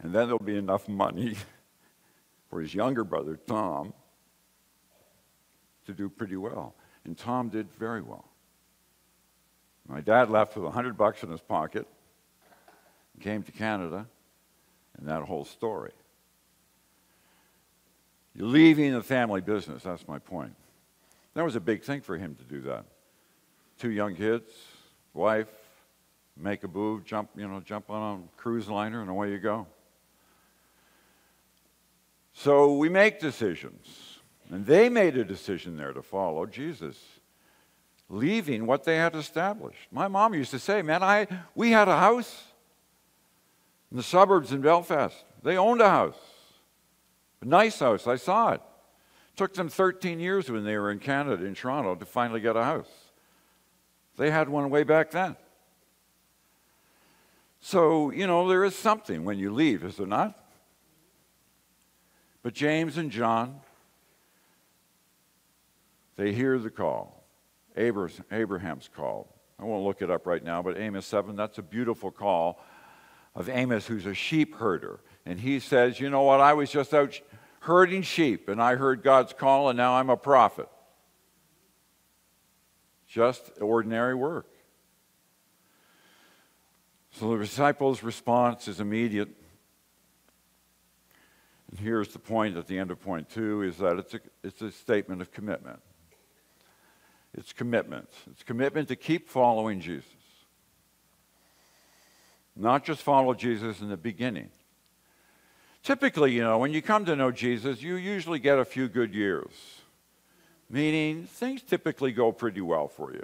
And 0.00 0.12
then 0.12 0.26
there'll 0.26 0.38
be 0.38 0.56
enough 0.56 0.88
money 0.88 1.36
for 2.50 2.60
his 2.60 2.74
younger 2.74 3.04
brother, 3.04 3.36
Tom, 3.46 3.94
to 5.86 5.92
do 5.92 6.08
pretty 6.08 6.36
well. 6.36 6.74
And 7.04 7.16
Tom 7.16 7.48
did 7.48 7.68
very 7.78 8.02
well. 8.02 8.28
My 9.88 10.00
dad 10.00 10.30
left 10.30 10.56
with 10.56 10.64
a 10.64 10.70
hundred 10.70 10.96
bucks 10.98 11.22
in 11.22 11.30
his 11.30 11.40
pocket, 11.40 11.86
came 13.20 13.42
to 13.44 13.52
Canada, 13.52 14.06
and 14.98 15.08
that 15.08 15.22
whole 15.22 15.44
story. 15.44 15.92
Leaving 18.38 18.92
the 18.92 19.02
family 19.02 19.40
business, 19.40 19.82
that's 19.82 20.06
my 20.06 20.18
point. 20.18 20.54
That 21.34 21.44
was 21.44 21.56
a 21.56 21.60
big 21.60 21.82
thing 21.82 22.00
for 22.00 22.16
him 22.16 22.34
to 22.34 22.44
do 22.44 22.60
that. 22.62 22.84
two 23.78 23.90
young 23.90 24.14
kids, 24.14 24.50
wife, 25.12 25.48
make 26.36 26.64
a 26.64 26.68
move, 26.68 27.04
jump, 27.04 27.30
you 27.36 27.46
know, 27.46 27.60
jump 27.60 27.90
on 27.90 28.24
a 28.24 28.40
cruise 28.40 28.68
liner, 28.68 29.00
and 29.00 29.10
away 29.10 29.32
you 29.32 29.38
go. 29.38 29.66
So 32.32 32.76
we 32.76 32.88
make 32.88 33.18
decisions. 33.20 34.18
And 34.50 34.64
they 34.64 34.88
made 34.88 35.16
a 35.16 35.24
decision 35.24 35.76
there 35.76 35.92
to 35.92 36.02
follow 36.02 36.46
Jesus, 36.46 36.96
leaving 38.08 38.66
what 38.66 38.84
they 38.84 38.96
had 38.96 39.16
established. 39.16 39.88
My 39.90 40.08
mom 40.08 40.34
used 40.34 40.52
to 40.52 40.58
say, 40.58 40.82
Man, 40.82 41.02
I, 41.02 41.26
we 41.54 41.70
had 41.70 41.88
a 41.88 41.98
house 41.98 42.44
in 43.90 43.96
the 43.96 44.02
suburbs 44.02 44.52
in 44.52 44.60
Belfast. 44.60 45.16
They 45.42 45.56
owned 45.56 45.80
a 45.80 45.88
house, 45.88 46.18
nice 47.46 47.78
house. 47.78 48.06
I 48.06 48.16
saw 48.16 48.52
it. 48.52 48.60
Took 49.36 49.54
them 49.54 49.68
13 49.68 50.18
years 50.18 50.50
when 50.50 50.64
they 50.64 50.76
were 50.78 50.90
in 50.90 50.98
Canada, 50.98 51.44
in 51.44 51.54
Toronto, 51.54 51.94
to 51.94 52.06
finally 52.06 52.40
get 52.40 52.56
a 52.56 52.64
house. 52.64 52.90
They 54.16 54.30
had 54.30 54.48
one 54.48 54.70
way 54.70 54.82
back 54.82 55.10
then. 55.10 55.36
So, 57.60 58.10
you 58.10 58.26
know, 58.26 58.48
there 58.48 58.64
is 58.64 58.74
something 58.74 59.24
when 59.24 59.38
you 59.38 59.52
leave, 59.52 59.84
is 59.84 59.96
there 59.96 60.06
not? 60.06 60.38
But 62.42 62.54
James 62.54 62.96
and 62.96 63.10
John, 63.10 63.60
they 66.16 66.32
hear 66.32 66.58
the 66.58 66.70
call, 66.70 67.24
Abraham's 67.76 68.88
call. 68.88 69.34
I 69.58 69.64
won't 69.64 69.84
look 69.84 70.00
it 70.00 70.10
up 70.10 70.26
right 70.26 70.42
now, 70.42 70.62
but 70.62 70.78
Amos 70.78 71.06
7, 71.06 71.34
that's 71.34 71.58
a 71.58 71.62
beautiful 71.62 72.10
call 72.10 72.62
of 73.34 73.48
Amos, 73.48 73.86
who's 73.86 74.06
a 74.06 74.14
sheep 74.14 74.54
herder. 74.54 75.00
And 75.26 75.40
he 75.40 75.60
says, 75.60 75.98
You 75.98 76.08
know 76.08 76.22
what? 76.22 76.40
I 76.40 76.52
was 76.52 76.70
just 76.70 76.94
out 76.94 77.20
herding 77.66 78.02
sheep, 78.02 78.48
and 78.48 78.62
I 78.62 78.76
heard 78.76 79.02
God's 79.02 79.32
call, 79.32 79.68
and 79.68 79.76
now 79.76 79.94
I'm 79.94 80.08
a 80.08 80.16
prophet. 80.16 80.68
Just 83.08 83.50
ordinary 83.60 84.14
work. 84.14 84.46
So 87.10 87.32
the 87.32 87.38
disciples' 87.38 88.04
response 88.04 88.68
is 88.68 88.78
immediate. 88.78 89.30
And 91.70 91.80
here's 91.80 92.08
the 92.08 92.20
point 92.20 92.56
at 92.56 92.68
the 92.68 92.78
end 92.78 92.92
of 92.92 93.00
point 93.00 93.28
two 93.28 93.62
is 93.62 93.78
that 93.78 93.98
it's 93.98 94.14
a, 94.14 94.20
it's 94.44 94.62
a 94.62 94.70
statement 94.70 95.20
of 95.20 95.32
commitment. 95.32 95.80
It's 97.34 97.52
commitment. 97.52 98.08
It's 98.30 98.44
commitment 98.44 98.86
to 98.88 98.96
keep 98.96 99.28
following 99.28 99.80
Jesus. 99.80 100.08
Not 102.54 102.84
just 102.84 103.02
follow 103.02 103.34
Jesus 103.34 103.80
in 103.80 103.88
the 103.88 103.96
beginning. 103.96 104.50
Typically, 105.86 106.32
you 106.32 106.42
know, 106.42 106.58
when 106.58 106.72
you 106.72 106.82
come 106.82 107.04
to 107.04 107.14
know 107.14 107.30
Jesus, 107.30 107.80
you 107.80 107.94
usually 107.94 108.40
get 108.40 108.58
a 108.58 108.64
few 108.64 108.88
good 108.88 109.14
years, 109.14 109.52
meaning 110.68 111.28
things 111.28 111.62
typically 111.62 112.10
go 112.10 112.32
pretty 112.32 112.60
well 112.60 112.88
for 112.88 113.12
you. 113.12 113.22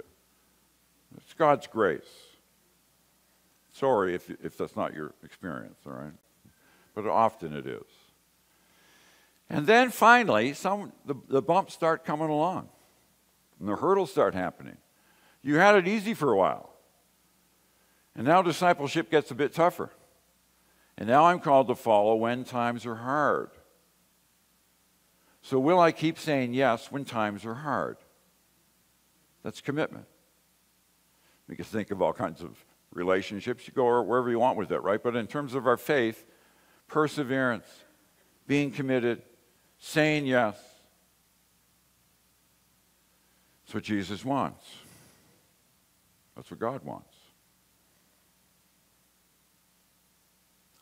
It's 1.17 1.33
God's 1.33 1.67
grace. 1.67 2.07
Sorry 3.73 4.15
if, 4.15 4.29
if 4.41 4.57
that's 4.57 4.77
not 4.77 4.93
your 4.93 5.13
experience, 5.25 5.75
all 5.85 5.91
right? 5.91 6.13
But 6.95 7.05
often 7.05 7.53
it 7.53 7.67
is. 7.67 7.83
And 9.49 9.67
then 9.67 9.89
finally, 9.89 10.53
some, 10.53 10.93
the, 11.05 11.15
the 11.27 11.41
bumps 11.41 11.73
start 11.73 12.05
coming 12.05 12.29
along, 12.29 12.69
and 13.59 13.67
the 13.67 13.75
hurdles 13.75 14.09
start 14.09 14.35
happening. 14.35 14.77
You 15.41 15.55
had 15.55 15.75
it 15.75 15.85
easy 15.85 16.13
for 16.13 16.31
a 16.31 16.37
while. 16.37 16.69
And 18.15 18.25
now 18.25 18.41
discipleship 18.41 19.11
gets 19.11 19.31
a 19.31 19.35
bit 19.35 19.53
tougher. 19.53 19.89
And 20.97 21.07
now 21.07 21.25
I'm 21.25 21.39
called 21.39 21.67
to 21.67 21.75
follow 21.75 22.15
when 22.15 22.43
times 22.43 22.85
are 22.85 22.95
hard. 22.95 23.49
So, 25.41 25.59
will 25.59 25.79
I 25.79 25.91
keep 25.91 26.17
saying 26.17 26.53
yes 26.53 26.91
when 26.91 27.03
times 27.03 27.45
are 27.45 27.55
hard? 27.55 27.97
That's 29.43 29.59
commitment. 29.59 30.05
We 31.47 31.55
can 31.55 31.65
think 31.65 31.91
of 31.91 32.01
all 32.01 32.13
kinds 32.13 32.41
of 32.41 32.63
relationships. 32.93 33.67
You 33.67 33.73
go 33.73 34.01
wherever 34.01 34.29
you 34.29 34.39
want 34.39 34.57
with 34.57 34.71
it, 34.71 34.79
right? 34.79 35.01
But 35.01 35.15
in 35.15 35.27
terms 35.27 35.53
of 35.53 35.67
our 35.67 35.77
faith, 35.77 36.25
perseverance, 36.87 37.67
being 38.47 38.71
committed, 38.71 39.21
saying 39.79 40.25
yes. 40.25 40.55
That's 43.65 43.73
what 43.73 43.83
Jesus 43.83 44.23
wants. 44.23 44.63
That's 46.35 46.49
what 46.49 46.59
God 46.59 46.83
wants. 46.83 47.12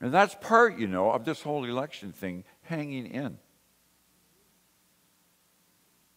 And 0.01 0.11
that's 0.11 0.35
part, 0.41 0.79
you 0.79 0.87
know, 0.87 1.11
of 1.11 1.25
this 1.25 1.43
whole 1.43 1.63
election 1.63 2.11
thing 2.11 2.43
hanging 2.63 3.05
in. 3.05 3.37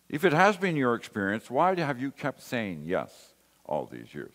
If 0.08 0.24
it 0.24 0.32
has 0.32 0.56
been 0.56 0.74
your 0.74 0.94
experience, 0.94 1.50
why 1.50 1.74
have 1.78 2.00
you 2.00 2.10
kept 2.10 2.42
saying 2.42 2.84
yes 2.84 3.34
all 3.66 3.84
these 3.84 4.14
years? 4.14 4.32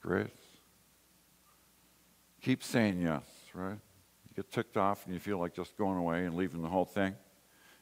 Grace. 0.00 0.28
Keep 2.40 2.62
saying 2.62 3.02
yes, 3.02 3.24
right? 3.52 3.72
You 4.28 4.36
get 4.36 4.50
ticked 4.52 4.76
off 4.76 5.04
and 5.04 5.12
you 5.12 5.20
feel 5.20 5.38
like 5.38 5.54
just 5.54 5.76
going 5.76 5.98
away 5.98 6.24
and 6.24 6.34
leaving 6.34 6.62
the 6.62 6.68
whole 6.68 6.84
thing. 6.84 7.14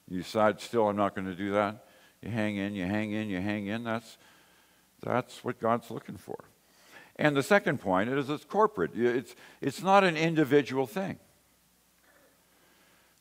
You 0.09 0.23
decide, 0.23 0.61
still, 0.61 0.89
I'm 0.89 0.97
not 0.97 1.15
going 1.15 1.27
to 1.27 1.35
do 1.35 1.53
that. 1.53 1.85
You 2.23 2.31
hang 2.31 2.57
in, 2.57 2.75
you 2.75 2.87
hang 2.87 3.13
in, 3.13 3.29
you 3.29 3.41
hang 3.41 3.67
in. 3.67 3.85
That's, 3.85 4.17
that's 5.03 5.45
what 5.45 5.61
God's 5.61 5.91
looking 5.91 6.17
for. 6.17 6.45
And 7.17 7.37
the 7.37 7.43
second 7.43 7.81
point 7.81 8.11
is 8.11 8.29
it's 8.29 8.45
corporate, 8.45 8.93
it's, 8.95 9.35
it's 9.61 9.83
not 9.83 10.05
an 10.05 10.17
individual 10.17 10.87
thing. 10.87 11.19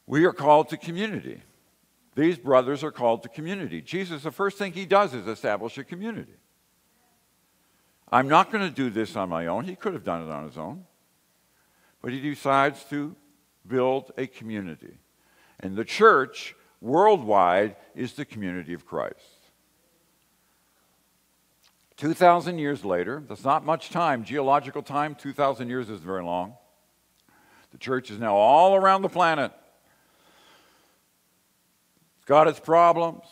We 0.07 0.25
are 0.25 0.33
called 0.33 0.69
to 0.69 0.77
community. 0.77 1.41
These 2.15 2.37
brothers 2.37 2.83
are 2.83 2.91
called 2.91 3.23
to 3.23 3.29
community. 3.29 3.81
Jesus, 3.81 4.23
the 4.23 4.31
first 4.31 4.57
thing 4.57 4.73
he 4.73 4.85
does 4.85 5.13
is 5.13 5.27
establish 5.27 5.77
a 5.77 5.83
community. 5.83 6.33
I'm 8.11 8.27
not 8.27 8.51
going 8.51 8.67
to 8.67 8.73
do 8.73 8.89
this 8.89 9.15
on 9.15 9.29
my 9.29 9.47
own. 9.47 9.65
He 9.65 9.75
could 9.75 9.93
have 9.93 10.03
done 10.03 10.27
it 10.27 10.31
on 10.31 10.45
his 10.45 10.57
own. 10.57 10.85
But 12.01 12.11
he 12.11 12.19
decides 12.19 12.83
to 12.85 13.15
build 13.65 14.11
a 14.17 14.27
community. 14.27 14.99
And 15.59 15.75
the 15.75 15.85
church 15.85 16.55
worldwide 16.81 17.75
is 17.95 18.13
the 18.13 18.25
community 18.25 18.73
of 18.73 18.85
Christ. 18.85 19.32
2,000 22.03 22.59
years 22.59 22.83
later, 22.83 23.23
that's 23.29 23.45
not 23.45 23.65
much 23.65 23.89
time, 23.89 24.25
geological 24.25 24.83
time, 24.83 25.15
2,000 25.15 25.69
years 25.69 25.89
is 25.89 26.01
very 26.01 26.21
long. 26.21 26.53
The 27.71 27.77
church 27.77 28.11
is 28.11 28.19
now 28.19 28.35
all 28.35 28.75
around 28.75 29.03
the 29.03 29.07
planet. 29.07 29.53
It's 32.17 32.25
got 32.25 32.49
its 32.49 32.59
problems, 32.59 33.23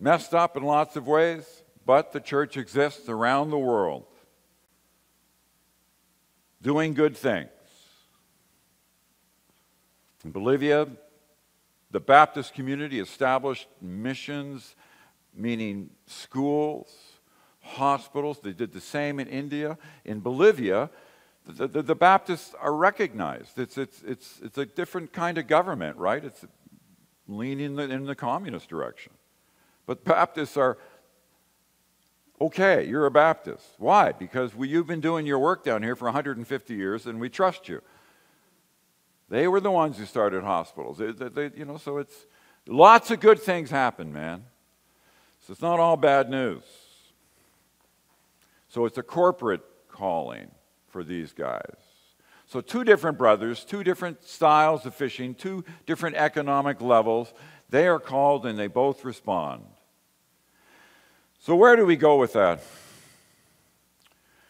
messed 0.00 0.32
up 0.32 0.56
in 0.56 0.62
lots 0.62 0.96
of 0.96 1.06
ways, 1.06 1.64
but 1.84 2.12
the 2.12 2.20
church 2.20 2.56
exists 2.56 3.10
around 3.10 3.50
the 3.50 3.58
world, 3.58 4.06
doing 6.62 6.94
good 6.94 7.14
things. 7.14 7.50
In 10.24 10.30
Bolivia, 10.30 10.88
the 11.90 12.00
Baptist 12.00 12.54
community 12.54 13.00
established 13.00 13.68
missions, 13.82 14.76
meaning 15.36 15.90
schools 16.06 17.13
hospitals. 17.64 18.40
They 18.40 18.52
did 18.52 18.72
the 18.72 18.80
same 18.80 19.18
in 19.18 19.26
India. 19.26 19.78
In 20.04 20.20
Bolivia, 20.20 20.90
the, 21.46 21.66
the, 21.66 21.82
the, 21.82 21.94
Baptists 21.94 22.54
are 22.60 22.74
recognized. 22.74 23.58
It's, 23.58 23.76
it's, 23.76 24.02
it's, 24.02 24.40
it's 24.42 24.58
a 24.58 24.66
different 24.66 25.12
kind 25.12 25.38
of 25.38 25.46
government, 25.46 25.96
right? 25.96 26.24
It's 26.24 26.44
leaning 27.28 27.66
in 27.66 27.76
the, 27.76 27.82
in 27.82 28.04
the 28.06 28.14
communist 28.14 28.68
direction. 28.68 29.12
But 29.86 30.04
Baptists 30.04 30.56
are 30.56 30.78
okay, 32.40 32.86
you're 32.86 33.06
a 33.06 33.10
Baptist. 33.10 33.66
Why? 33.78 34.12
Because 34.12 34.54
we, 34.54 34.68
you've 34.68 34.86
been 34.86 35.00
doing 35.00 35.26
your 35.26 35.38
work 35.38 35.64
down 35.64 35.82
here 35.82 35.96
for 35.96 36.06
150 36.06 36.74
years 36.74 37.06
and 37.06 37.20
we 37.20 37.28
trust 37.28 37.68
you. 37.68 37.82
They 39.28 39.48
were 39.48 39.60
the 39.60 39.70
ones 39.70 39.98
who 39.98 40.04
started 40.04 40.44
hospitals. 40.44 40.98
They, 40.98 41.12
they, 41.12 41.50
you 41.56 41.64
know, 41.64 41.76
so 41.76 41.98
it's 41.98 42.26
lots 42.66 43.10
of 43.10 43.20
good 43.20 43.40
things 43.40 43.70
happen, 43.70 44.12
man. 44.12 44.44
So 45.46 45.52
it's 45.52 45.62
not 45.62 45.80
all 45.80 45.96
bad 45.96 46.30
news. 46.30 46.62
So 48.74 48.86
it's 48.86 48.98
a 48.98 49.04
corporate 49.04 49.62
calling 49.88 50.50
for 50.88 51.04
these 51.04 51.32
guys. 51.32 51.76
So, 52.46 52.60
two 52.60 52.82
different 52.82 53.16
brothers, 53.16 53.64
two 53.64 53.84
different 53.84 54.24
styles 54.24 54.84
of 54.84 54.96
fishing, 54.96 55.36
two 55.36 55.64
different 55.86 56.16
economic 56.16 56.80
levels. 56.80 57.32
They 57.70 57.86
are 57.86 58.00
called 58.00 58.44
and 58.44 58.58
they 58.58 58.66
both 58.66 59.04
respond. 59.04 59.62
So, 61.38 61.54
where 61.54 61.76
do 61.76 61.86
we 61.86 61.94
go 61.94 62.16
with 62.16 62.32
that? 62.32 62.64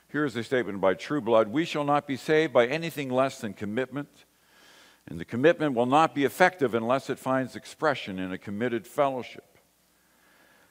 Here's 0.09 0.35
a 0.37 0.43
statement 0.43 0.81
by 0.81 0.95
Trueblood 0.95 1.49
We 1.49 1.67
shall 1.67 1.85
not 1.85 2.07
be 2.07 2.17
saved 2.17 2.55
by 2.55 2.67
anything 2.67 3.11
less 3.11 3.43
than 3.43 3.53
commitment, 3.53 4.25
and 5.07 5.21
the 5.21 5.27
commitment 5.27 5.75
will 5.75 5.85
not 5.85 6.15
be 6.15 6.25
effective 6.25 6.75
unless 6.75 7.11
it 7.11 7.19
finds 7.19 7.57
expression 7.57 8.19
in 8.19 8.33
a 8.33 8.39
committed 8.39 8.87
fellowship. 8.87 9.54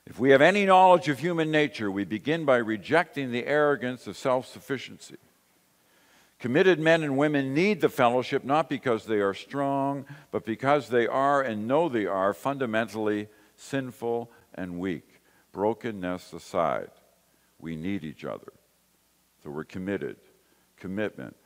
If 0.06 0.20
we 0.20 0.32
have 0.32 0.42
any 0.42 0.66
knowledge 0.66 1.08
of 1.08 1.20
human 1.20 1.50
nature, 1.50 1.90
we 1.90 2.04
begin 2.04 2.44
by 2.44 2.58
rejecting 2.58 3.32
the 3.32 3.46
arrogance 3.46 4.06
of 4.06 4.18
self 4.18 4.48
sufficiency. 4.48 5.18
Committed 6.40 6.78
men 6.78 7.04
and 7.04 7.18
women 7.18 7.54
need 7.54 7.80
the 7.80 7.88
fellowship 7.88 8.44
not 8.44 8.68
because 8.68 9.06
they 9.06 9.22
are 9.22 9.34
strong, 9.34 10.06
but 10.30 10.46
because 10.46 10.90
they 10.90 11.08
are 11.08 11.42
and 11.42 11.70
know 11.70 11.88
they 11.88 12.06
are 12.06 12.34
fundamentally 12.34 13.30
sinful 13.56 14.30
and 14.54 14.78
weak. 14.78 15.22
Brokenness 15.54 16.34
aside, 16.34 16.90
we 17.60 17.78
need 17.78 18.04
each 18.04 18.26
other. 18.26 18.52
So 19.42 19.52
we're 19.52 19.64
committed. 19.64 20.18
Commitment, 20.76 21.38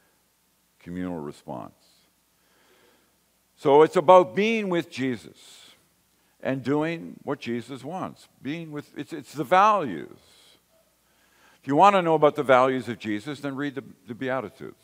communal 0.79 1.19
response. 1.19 1.75
So 3.55 3.83
it's 3.83 3.97
about 3.97 4.35
being 4.35 4.69
with 4.69 4.89
Jesus 4.89 5.66
and 6.41 6.63
doing 6.63 7.19
what 7.23 7.39
Jesus 7.39 7.83
wants. 7.83 8.27
Being 8.41 8.71
with, 8.71 8.91
it's, 8.97 9.13
it's 9.13 9.33
the 9.33 9.43
values. 9.43 10.19
If 11.61 11.67
you 11.67 11.75
want 11.75 11.95
to 11.95 12.01
know 12.01 12.15
about 12.15 12.35
the 12.35 12.43
values 12.43 12.87
of 12.87 12.99
Jesus, 12.99 13.39
then 13.39 13.55
read 13.55 13.75
the, 13.75 13.83
the 14.07 14.15
Beatitudes. 14.15 14.75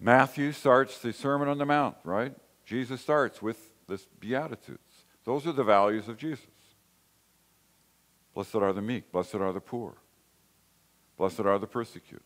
Matthew 0.00 0.52
starts 0.52 0.98
the 0.98 1.12
Sermon 1.12 1.48
on 1.48 1.58
the 1.58 1.66
Mount, 1.66 1.96
right? 2.04 2.34
Jesus 2.64 3.00
starts 3.00 3.40
with 3.40 3.58
this 3.88 4.06
Beatitudes. 4.20 4.80
Those 5.24 5.46
are 5.46 5.52
the 5.52 5.64
values 5.64 6.08
of 6.08 6.18
Jesus. 6.18 6.46
Blessed 8.34 8.56
are 8.56 8.72
the 8.72 8.82
meek, 8.82 9.10
blessed 9.10 9.36
are 9.36 9.52
the 9.52 9.60
poor, 9.60 9.94
blessed 11.16 11.40
are 11.40 11.58
the 11.58 11.66
persecuted. 11.66 12.20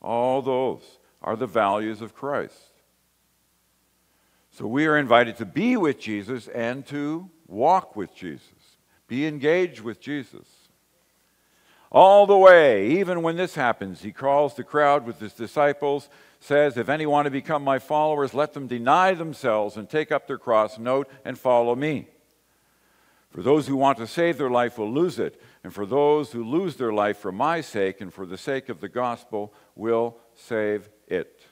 All 0.00 0.40
those 0.40 0.82
are 1.20 1.34
the 1.34 1.48
values 1.48 2.00
of 2.00 2.14
Christ. 2.14 2.75
So 4.56 4.66
we 4.66 4.86
are 4.86 4.96
invited 4.96 5.36
to 5.36 5.44
be 5.44 5.76
with 5.76 6.00
Jesus 6.00 6.48
and 6.48 6.86
to 6.86 7.28
walk 7.46 7.94
with 7.94 8.14
Jesus, 8.14 8.78
be 9.06 9.26
engaged 9.26 9.82
with 9.82 10.00
Jesus. 10.00 10.46
All 11.92 12.26
the 12.26 12.38
way, 12.38 12.92
even 12.92 13.20
when 13.20 13.36
this 13.36 13.54
happens, 13.54 14.00
he 14.00 14.12
calls 14.12 14.54
the 14.54 14.64
crowd 14.64 15.04
with 15.04 15.20
his 15.20 15.34
disciples 15.34 16.08
says, 16.40 16.78
If 16.78 16.88
any 16.88 17.04
want 17.04 17.26
to 17.26 17.30
become 17.30 17.64
my 17.64 17.78
followers, 17.78 18.32
let 18.32 18.54
them 18.54 18.66
deny 18.66 19.12
themselves 19.12 19.76
and 19.76 19.90
take 19.90 20.10
up 20.10 20.26
their 20.26 20.38
cross, 20.38 20.78
note, 20.78 21.10
and 21.22 21.38
follow 21.38 21.76
me. 21.76 22.08
For 23.28 23.42
those 23.42 23.66
who 23.66 23.76
want 23.76 23.98
to 23.98 24.06
save 24.06 24.38
their 24.38 24.48
life 24.48 24.78
will 24.78 24.90
lose 24.90 25.18
it, 25.18 25.38
and 25.64 25.74
for 25.74 25.84
those 25.84 26.32
who 26.32 26.42
lose 26.42 26.76
their 26.76 26.94
life 26.94 27.18
for 27.18 27.30
my 27.30 27.60
sake 27.60 28.00
and 28.00 28.10
for 28.10 28.24
the 28.24 28.38
sake 28.38 28.70
of 28.70 28.80
the 28.80 28.88
gospel 28.88 29.52
will 29.74 30.16
save 30.34 30.88
it. 31.08 31.44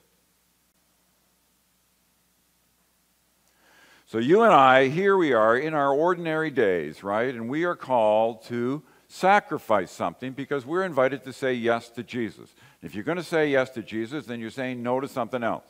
So, 4.15 4.21
you 4.21 4.43
and 4.43 4.55
I, 4.55 4.91
here 4.91 5.17
we 5.17 5.33
are 5.33 5.59
in 5.59 5.75
our 5.75 5.93
ordinary 5.93 6.53
days, 6.53 7.03
right? 7.03 7.35
And 7.35 7.49
we 7.49 7.65
are 7.65 7.75
called 7.75 8.45
to 8.45 8.81
sacrifice 9.09 9.91
something 9.91 10.35
because 10.35 10.65
we're 10.65 10.85
invited 10.85 11.25
to 11.25 11.33
say 11.33 11.55
yes 11.55 11.89
to 11.89 12.05
Jesus. 12.05 12.55
If 12.81 12.95
you're 12.95 13.03
going 13.03 13.19
to 13.19 13.25
say 13.25 13.51
yes 13.51 13.71
to 13.71 13.83
Jesus, 13.83 14.25
then 14.25 14.39
you're 14.39 14.51
saying 14.51 14.85
no 14.85 15.01
to 15.01 15.09
something 15.09 15.43
else. 15.43 15.67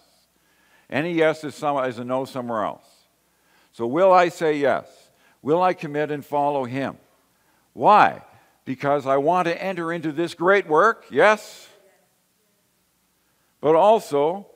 Any 0.91 1.15
yes 1.15 1.43
is, 1.43 1.55
some, 1.55 1.83
is 1.87 1.99
a 1.99 2.05
no 2.05 2.27
somewhere 2.27 2.65
else. 2.65 2.87
So, 3.73 3.87
will 3.87 4.13
I 4.13 4.29
say 4.29 4.59
yes? 4.59 4.89
Will 5.41 5.63
I 5.63 5.73
commit 5.73 6.11
and 6.11 6.23
follow 6.23 6.65
him? 6.67 6.99
Why? 7.73 8.21
Because 8.67 9.07
I 9.07 9.17
want 9.17 9.49
to 9.49 9.63
enter 9.63 9.91
into 9.91 10.13
this 10.13 10.35
great 10.35 10.69
work, 10.69 11.07
yes. 11.11 11.67
But 13.63 13.75
also, 13.75 14.49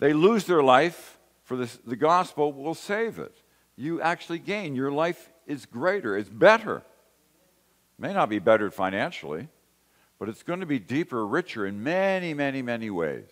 they 0.00 0.12
lose 0.12 0.44
their 0.44 0.62
life 0.62 1.15
for 1.46 1.56
this, 1.56 1.78
the 1.86 1.94
gospel 1.94 2.52
will 2.52 2.74
save 2.74 3.20
it. 3.20 3.40
You 3.76 4.00
actually 4.02 4.40
gain. 4.40 4.74
Your 4.74 4.90
life 4.90 5.30
is 5.46 5.64
greater, 5.64 6.16
it's 6.16 6.28
better. 6.28 6.82
May 7.98 8.12
not 8.12 8.28
be 8.28 8.40
better 8.40 8.68
financially, 8.70 9.48
but 10.18 10.28
it's 10.28 10.42
going 10.42 10.58
to 10.58 10.66
be 10.66 10.80
deeper, 10.80 11.24
richer 11.24 11.64
in 11.64 11.84
many, 11.84 12.34
many, 12.34 12.62
many 12.62 12.90
ways. 12.90 13.28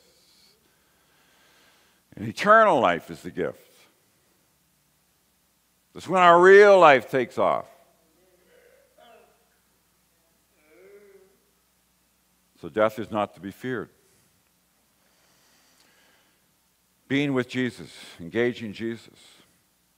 And 2.17 2.29
eternal 2.29 2.81
life 2.81 3.11
is 3.11 3.21
the 3.23 3.33
gift. 3.33 3.59
That's 5.93 6.09
when 6.09 6.23
our 6.23 6.41
real 6.41 6.79
life 6.79 7.11
takes 7.11 7.37
off. 7.37 7.67
So 12.61 12.69
death 12.69 13.01
is 13.01 13.11
not 13.11 13.35
to 13.35 13.41
be 13.41 13.51
feared. 13.51 13.91
Being 17.15 17.33
with 17.33 17.49
Jesus, 17.49 17.93
engaging 18.19 18.73
Jesus. 18.73 19.21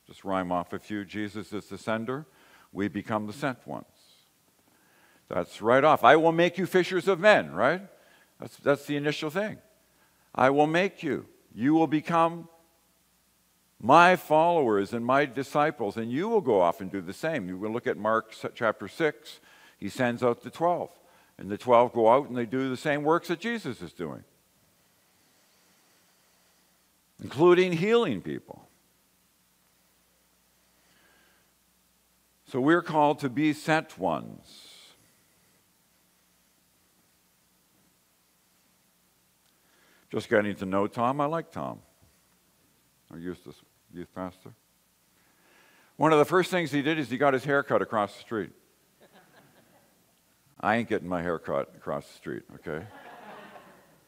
Just 0.06 0.22
rhyme 0.22 0.52
off 0.52 0.74
a 0.74 0.78
few. 0.78 1.02
Jesus 1.02 1.50
is 1.50 1.64
the 1.64 1.78
sender, 1.78 2.26
we 2.74 2.88
become 2.88 3.26
the 3.26 3.32
sent 3.32 3.66
ones. 3.66 3.86
That's 5.30 5.62
right 5.62 5.82
off. 5.82 6.04
I 6.04 6.16
will 6.16 6.30
make 6.30 6.58
you 6.58 6.66
fishers 6.66 7.08
of 7.08 7.18
men, 7.18 7.52
right? 7.52 7.80
That's, 8.38 8.58
that's 8.58 8.84
the 8.84 8.96
initial 8.96 9.30
thing. 9.30 9.56
I 10.34 10.50
will 10.50 10.66
make 10.66 11.02
you. 11.02 11.24
You 11.54 11.72
will 11.72 11.86
become 11.86 12.50
my 13.80 14.16
followers 14.16 14.92
and 14.92 15.02
my 15.02 15.24
disciples, 15.24 15.96
and 15.96 16.12
you 16.12 16.28
will 16.28 16.42
go 16.42 16.60
off 16.60 16.82
and 16.82 16.92
do 16.92 17.00
the 17.00 17.14
same. 17.14 17.48
You 17.48 17.56
will 17.56 17.72
look 17.72 17.86
at 17.86 17.96
Mark 17.96 18.34
chapter 18.54 18.88
6. 18.88 19.40
He 19.78 19.88
sends 19.88 20.22
out 20.22 20.42
the 20.42 20.50
12, 20.50 20.90
and 21.38 21.50
the 21.50 21.56
12 21.56 21.94
go 21.94 22.12
out 22.12 22.28
and 22.28 22.36
they 22.36 22.44
do 22.44 22.68
the 22.68 22.76
same 22.76 23.04
works 23.04 23.28
that 23.28 23.40
Jesus 23.40 23.80
is 23.80 23.94
doing, 23.94 24.22
including 27.22 27.72
healing 27.72 28.20
people. 28.20 28.68
So 32.48 32.60
we're 32.60 32.82
called 32.82 33.18
to 33.20 33.28
be 33.28 33.52
sent 33.52 33.98
ones. 33.98 34.68
Just 40.12 40.28
getting 40.30 40.54
to 40.56 40.66
know 40.66 40.86
Tom. 40.86 41.20
I 41.20 41.26
like 41.26 41.50
Tom, 41.50 41.80
our 43.10 43.18
youth, 43.18 43.46
youth 43.92 44.14
pastor. 44.14 44.52
One 45.96 46.12
of 46.12 46.18
the 46.18 46.24
first 46.24 46.50
things 46.50 46.70
he 46.70 46.82
did 46.82 46.98
is 46.98 47.10
he 47.10 47.18
got 47.18 47.34
his 47.34 47.44
hair 47.44 47.62
cut 47.62 47.82
across 47.82 48.14
the 48.14 48.20
street. 48.20 48.52
I 50.60 50.76
ain't 50.76 50.88
getting 50.88 51.08
my 51.08 51.22
hair 51.22 51.38
cut 51.38 51.72
across 51.76 52.06
the 52.06 52.14
street, 52.14 52.42
okay? 52.54 52.86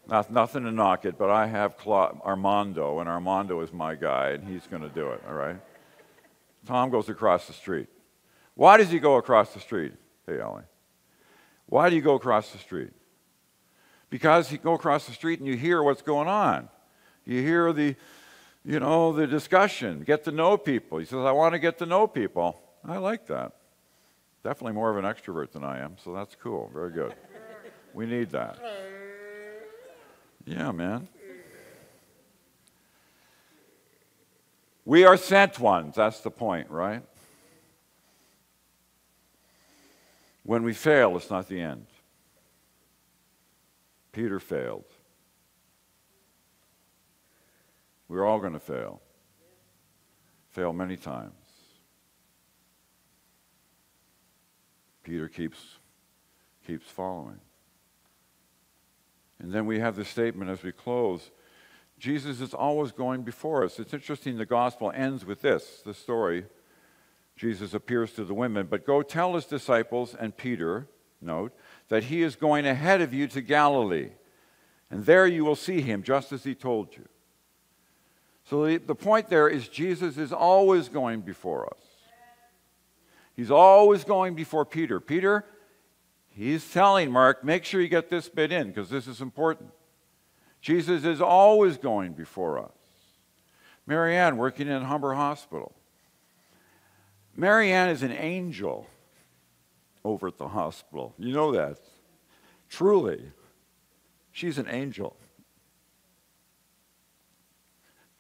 Not, 0.08 0.30
nothing 0.32 0.64
to 0.64 0.72
knock 0.72 1.04
it, 1.04 1.18
but 1.18 1.30
I 1.30 1.46
have 1.46 1.76
Cla- 1.76 2.18
Armando, 2.24 2.98
and 3.00 3.08
Armando 3.08 3.60
is 3.60 3.72
my 3.72 3.94
guy, 3.94 4.30
and 4.30 4.48
he's 4.48 4.66
going 4.66 4.82
to 4.82 4.88
do 4.88 5.10
it, 5.10 5.22
all 5.28 5.34
right? 5.34 5.60
Tom 6.66 6.90
goes 6.90 7.08
across 7.08 7.46
the 7.46 7.52
street. 7.52 7.88
Why 8.54 8.78
does 8.78 8.90
he 8.90 8.98
go 8.98 9.16
across 9.16 9.52
the 9.52 9.60
street? 9.60 9.92
Hey, 10.26 10.40
Ellie. 10.40 10.64
Why 11.66 11.90
do 11.90 11.96
you 11.96 12.02
go 12.02 12.14
across 12.14 12.50
the 12.52 12.58
street? 12.58 12.92
because 14.10 14.50
you 14.50 14.58
go 14.58 14.74
across 14.74 15.06
the 15.06 15.12
street 15.12 15.38
and 15.38 15.48
you 15.48 15.56
hear 15.56 15.82
what's 15.82 16.02
going 16.02 16.28
on. 16.28 16.68
You 17.24 17.42
hear 17.42 17.72
the, 17.72 17.94
you 18.64 18.80
know, 18.80 19.12
the 19.12 19.26
discussion, 19.26 20.02
get 20.02 20.24
to 20.24 20.32
know 20.32 20.56
people. 20.56 20.98
He 20.98 21.04
says, 21.04 21.18
I 21.18 21.32
want 21.32 21.52
to 21.54 21.58
get 21.58 21.78
to 21.78 21.86
know 21.86 22.06
people. 22.06 22.60
I 22.84 22.98
like 22.98 23.26
that. 23.26 23.52
Definitely 24.42 24.72
more 24.72 24.90
of 24.90 24.96
an 24.96 25.04
extrovert 25.04 25.52
than 25.52 25.64
I 25.64 25.80
am, 25.80 25.96
so 26.02 26.14
that's 26.14 26.34
cool. 26.40 26.70
Very 26.72 26.90
good. 26.90 27.14
We 27.92 28.06
need 28.06 28.30
that. 28.30 28.58
Yeah, 30.48 30.72
man. 30.72 31.06
We 34.86 35.04
are 35.04 35.18
sent 35.18 35.58
ones. 35.58 35.96
That's 35.96 36.20
the 36.20 36.30
point, 36.30 36.70
right? 36.70 37.02
When 40.44 40.62
we 40.62 40.72
fail, 40.72 41.18
it's 41.18 41.28
not 41.28 41.48
the 41.48 41.60
end. 41.60 41.84
Peter 44.12 44.40
failed. 44.40 44.86
We're 48.08 48.24
all 48.24 48.40
going 48.40 48.54
to 48.54 48.58
fail. 48.58 49.02
Fail 50.48 50.72
many 50.72 50.96
times. 50.96 51.34
Peter 55.02 55.28
keeps, 55.28 55.76
keeps 56.66 56.86
following. 56.86 57.38
And 59.38 59.52
then 59.52 59.66
we 59.66 59.78
have 59.78 59.96
the 59.96 60.04
statement 60.04 60.50
as 60.50 60.62
we 60.62 60.72
close 60.72 61.30
Jesus 61.98 62.40
is 62.40 62.54
always 62.54 62.92
going 62.92 63.22
before 63.22 63.64
us. 63.64 63.78
It's 63.78 63.92
interesting, 63.92 64.38
the 64.38 64.46
gospel 64.46 64.92
ends 64.94 65.24
with 65.24 65.42
this 65.42 65.82
the 65.84 65.94
story. 65.94 66.44
Jesus 67.36 67.74
appears 67.74 68.12
to 68.14 68.24
the 68.24 68.34
women, 68.34 68.66
but 68.68 68.86
go 68.86 69.02
tell 69.02 69.34
his 69.34 69.44
disciples 69.44 70.14
and 70.14 70.36
Peter, 70.36 70.88
note, 71.20 71.52
that 71.88 72.04
he 72.04 72.22
is 72.22 72.34
going 72.34 72.66
ahead 72.66 73.00
of 73.00 73.14
you 73.14 73.28
to 73.28 73.40
Galilee, 73.40 74.10
and 74.90 75.04
there 75.06 75.26
you 75.26 75.44
will 75.44 75.56
see 75.56 75.80
him 75.80 76.02
just 76.02 76.32
as 76.32 76.42
he 76.42 76.54
told 76.54 76.96
you. 76.96 77.08
So 78.44 78.66
the, 78.66 78.78
the 78.78 78.94
point 78.94 79.28
there 79.28 79.48
is 79.48 79.68
Jesus 79.68 80.18
is 80.18 80.32
always 80.32 80.88
going 80.88 81.20
before 81.20 81.66
us. 81.66 81.82
He's 83.36 83.50
always 83.52 84.02
going 84.02 84.34
before 84.34 84.64
Peter. 84.64 84.98
Peter, 84.98 85.44
he's 86.38 86.70
telling 86.70 87.10
Mark, 87.10 87.44
make 87.44 87.64
sure 87.64 87.80
you 87.80 87.88
get 87.88 88.08
this 88.08 88.28
bit 88.28 88.52
in 88.52 88.68
because 88.68 88.88
this 88.88 89.06
is 89.06 89.20
important. 89.20 89.70
Jesus 90.60 91.04
is 91.04 91.20
always 91.20 91.76
going 91.76 92.12
before 92.12 92.58
us. 92.58 92.72
Marianne, 93.86 94.36
working 94.36 94.68
in 94.68 94.82
Humber 94.82 95.14
Hospital. 95.14 95.74
Marianne 97.36 97.88
is 97.88 98.02
an 98.02 98.12
angel 98.12 98.86
over 100.04 100.28
at 100.28 100.38
the 100.38 100.48
hospital. 100.48 101.14
You 101.18 101.32
know 101.32 101.52
that. 101.52 101.78
Truly. 102.68 103.32
She's 104.32 104.58
an 104.58 104.68
angel. 104.68 105.16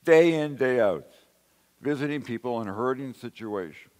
Day 0.04 0.34
in, 0.34 0.56
day 0.56 0.80
out, 0.80 1.06
visiting 1.80 2.22
people 2.22 2.60
in 2.60 2.66
hurting 2.66 3.12
situations. 3.12 3.92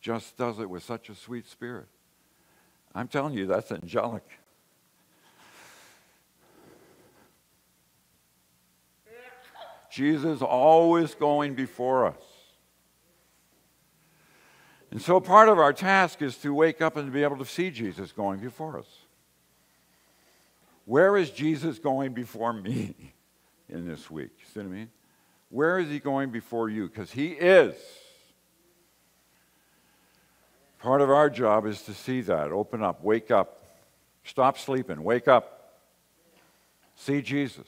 Just 0.00 0.36
does 0.36 0.58
it 0.58 0.70
with 0.70 0.82
such 0.82 1.10
a 1.10 1.14
sweet 1.14 1.46
spirit. 1.46 1.88
I'm 2.98 3.06
telling 3.06 3.34
you, 3.34 3.46
that's 3.46 3.70
angelic. 3.70 4.24
Jesus 9.88 10.42
always 10.42 11.14
going 11.14 11.54
before 11.54 12.06
us. 12.06 12.20
And 14.90 15.00
so 15.00 15.20
part 15.20 15.48
of 15.48 15.60
our 15.60 15.72
task 15.72 16.22
is 16.22 16.38
to 16.38 16.52
wake 16.52 16.82
up 16.82 16.96
and 16.96 17.12
be 17.12 17.22
able 17.22 17.38
to 17.38 17.44
see 17.44 17.70
Jesus 17.70 18.10
going 18.10 18.40
before 18.40 18.76
us. 18.76 18.88
Where 20.84 21.16
is 21.16 21.30
Jesus 21.30 21.78
going 21.78 22.14
before 22.14 22.52
me 22.52 22.96
in 23.68 23.86
this 23.86 24.10
week? 24.10 24.30
You 24.40 24.44
see 24.52 24.58
what 24.58 24.66
I 24.66 24.70
mean? 24.70 24.90
Where 25.50 25.78
is 25.78 25.88
he 25.88 26.00
going 26.00 26.30
before 26.30 26.68
you? 26.68 26.88
Because 26.88 27.12
he 27.12 27.28
is. 27.28 27.76
Part 30.78 31.00
of 31.00 31.10
our 31.10 31.28
job 31.28 31.66
is 31.66 31.82
to 31.82 31.94
see 31.94 32.20
that. 32.22 32.52
Open 32.52 32.82
up, 32.82 33.02
wake 33.02 33.30
up, 33.30 33.64
stop 34.24 34.58
sleeping, 34.58 35.02
wake 35.02 35.26
up, 35.26 35.80
see 36.94 37.20
Jesus. 37.20 37.66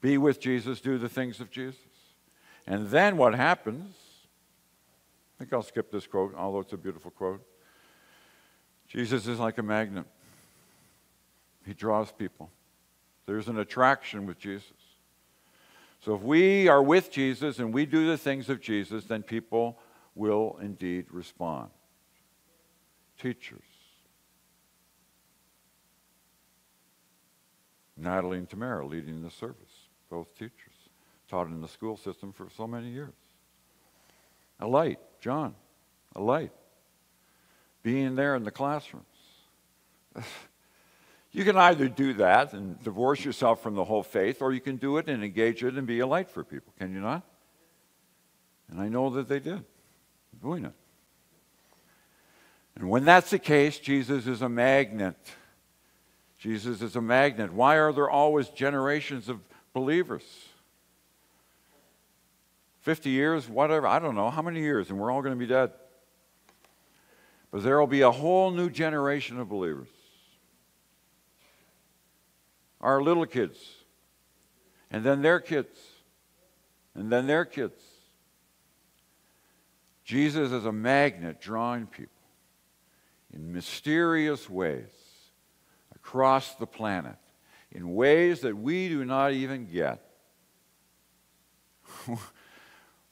Be 0.00 0.18
with 0.18 0.40
Jesus, 0.40 0.80
do 0.80 0.98
the 0.98 1.08
things 1.08 1.40
of 1.40 1.50
Jesus. 1.50 1.80
And 2.66 2.88
then 2.88 3.16
what 3.16 3.34
happens? 3.34 3.94
I 5.36 5.38
think 5.38 5.52
I'll 5.52 5.62
skip 5.62 5.90
this 5.90 6.06
quote, 6.06 6.34
although 6.36 6.60
it's 6.60 6.72
a 6.72 6.78
beautiful 6.78 7.10
quote. 7.10 7.42
Jesus 8.86 9.26
is 9.26 9.38
like 9.38 9.56
a 9.58 9.62
magnet, 9.62 10.04
he 11.64 11.72
draws 11.72 12.12
people. 12.12 12.50
There's 13.26 13.48
an 13.48 13.58
attraction 13.58 14.26
with 14.26 14.38
Jesus. 14.38 14.72
So 16.04 16.14
if 16.14 16.22
we 16.22 16.66
are 16.68 16.82
with 16.82 17.12
Jesus 17.12 17.58
and 17.58 17.72
we 17.72 17.86
do 17.86 18.06
the 18.06 18.18
things 18.18 18.48
of 18.48 18.60
Jesus, 18.60 19.04
then 19.04 19.22
people 19.22 19.78
will 20.20 20.58
indeed 20.60 21.06
respond. 21.10 21.70
Teachers. 23.18 23.64
Natalie 27.96 28.36
and 28.36 28.48
Tamara 28.48 28.86
leading 28.86 29.22
the 29.22 29.30
service 29.30 29.88
both 30.10 30.34
teachers, 30.34 30.74
taught 31.28 31.46
in 31.46 31.62
the 31.62 31.68
school 31.68 31.96
system 31.96 32.32
for 32.32 32.48
so 32.54 32.66
many 32.66 32.90
years. 32.90 33.14
A 34.58 34.66
light, 34.66 34.98
John, 35.20 35.54
a 36.14 36.20
light. 36.20 36.52
Being 37.82 38.14
there 38.14 38.36
in 38.36 38.44
the 38.44 38.50
classrooms. 38.50 39.06
You 41.32 41.44
can 41.44 41.56
either 41.56 41.86
do 41.86 42.14
that 42.14 42.54
and 42.54 42.82
divorce 42.82 43.24
yourself 43.24 43.62
from 43.62 43.76
the 43.76 43.84
whole 43.84 44.02
faith, 44.02 44.42
or 44.42 44.52
you 44.52 44.60
can 44.60 44.78
do 44.78 44.96
it 44.96 45.08
and 45.08 45.22
engage 45.22 45.62
it 45.62 45.74
and 45.74 45.86
be 45.86 46.00
a 46.00 46.06
light 46.06 46.28
for 46.28 46.42
people. 46.42 46.74
Can 46.76 46.92
you 46.92 46.98
not? 46.98 47.22
And 48.68 48.80
I 48.80 48.88
know 48.88 49.10
that 49.10 49.28
they 49.28 49.38
did, 49.38 49.64
doing 50.42 50.64
it. 50.64 50.72
And 52.76 52.88
when 52.88 53.04
that's 53.04 53.30
the 53.30 53.38
case, 53.38 53.78
Jesus 53.78 54.26
is 54.26 54.42
a 54.42 54.48
magnet. 54.48 55.16
Jesus 56.38 56.80
is 56.80 56.96
a 56.96 57.00
magnet. 57.00 57.52
Why 57.52 57.76
are 57.76 57.92
there 57.92 58.08
always 58.08 58.48
generations 58.48 59.28
of 59.28 59.40
believers. 59.72 60.22
50 62.80 63.10
years, 63.10 63.48
whatever, 63.48 63.86
I 63.86 63.98
don't 63.98 64.14
know, 64.14 64.30
how 64.30 64.42
many 64.42 64.60
years, 64.60 64.90
and 64.90 64.98
we're 64.98 65.10
all 65.10 65.22
going 65.22 65.34
to 65.34 65.38
be 65.38 65.46
dead. 65.46 65.72
But 67.50 67.62
there 67.62 67.78
will 67.78 67.86
be 67.86 68.00
a 68.00 68.10
whole 68.10 68.50
new 68.50 68.70
generation 68.70 69.38
of 69.38 69.48
believers. 69.48 69.88
Our 72.80 73.02
little 73.02 73.26
kids, 73.26 73.58
and 74.90 75.04
then 75.04 75.20
their 75.20 75.40
kids, 75.40 75.78
and 76.94 77.12
then 77.12 77.26
their 77.26 77.44
kids. 77.44 77.82
Jesus 80.10 80.50
is 80.50 80.64
a 80.64 80.72
magnet 80.72 81.40
drawing 81.40 81.86
people 81.86 82.10
in 83.32 83.52
mysterious 83.52 84.50
ways 84.50 84.90
across 85.94 86.56
the 86.56 86.66
planet 86.66 87.14
in 87.70 87.94
ways 87.94 88.40
that 88.40 88.56
we 88.56 88.88
do 88.88 89.04
not 89.04 89.32
even 89.34 89.66
get. 89.66 90.04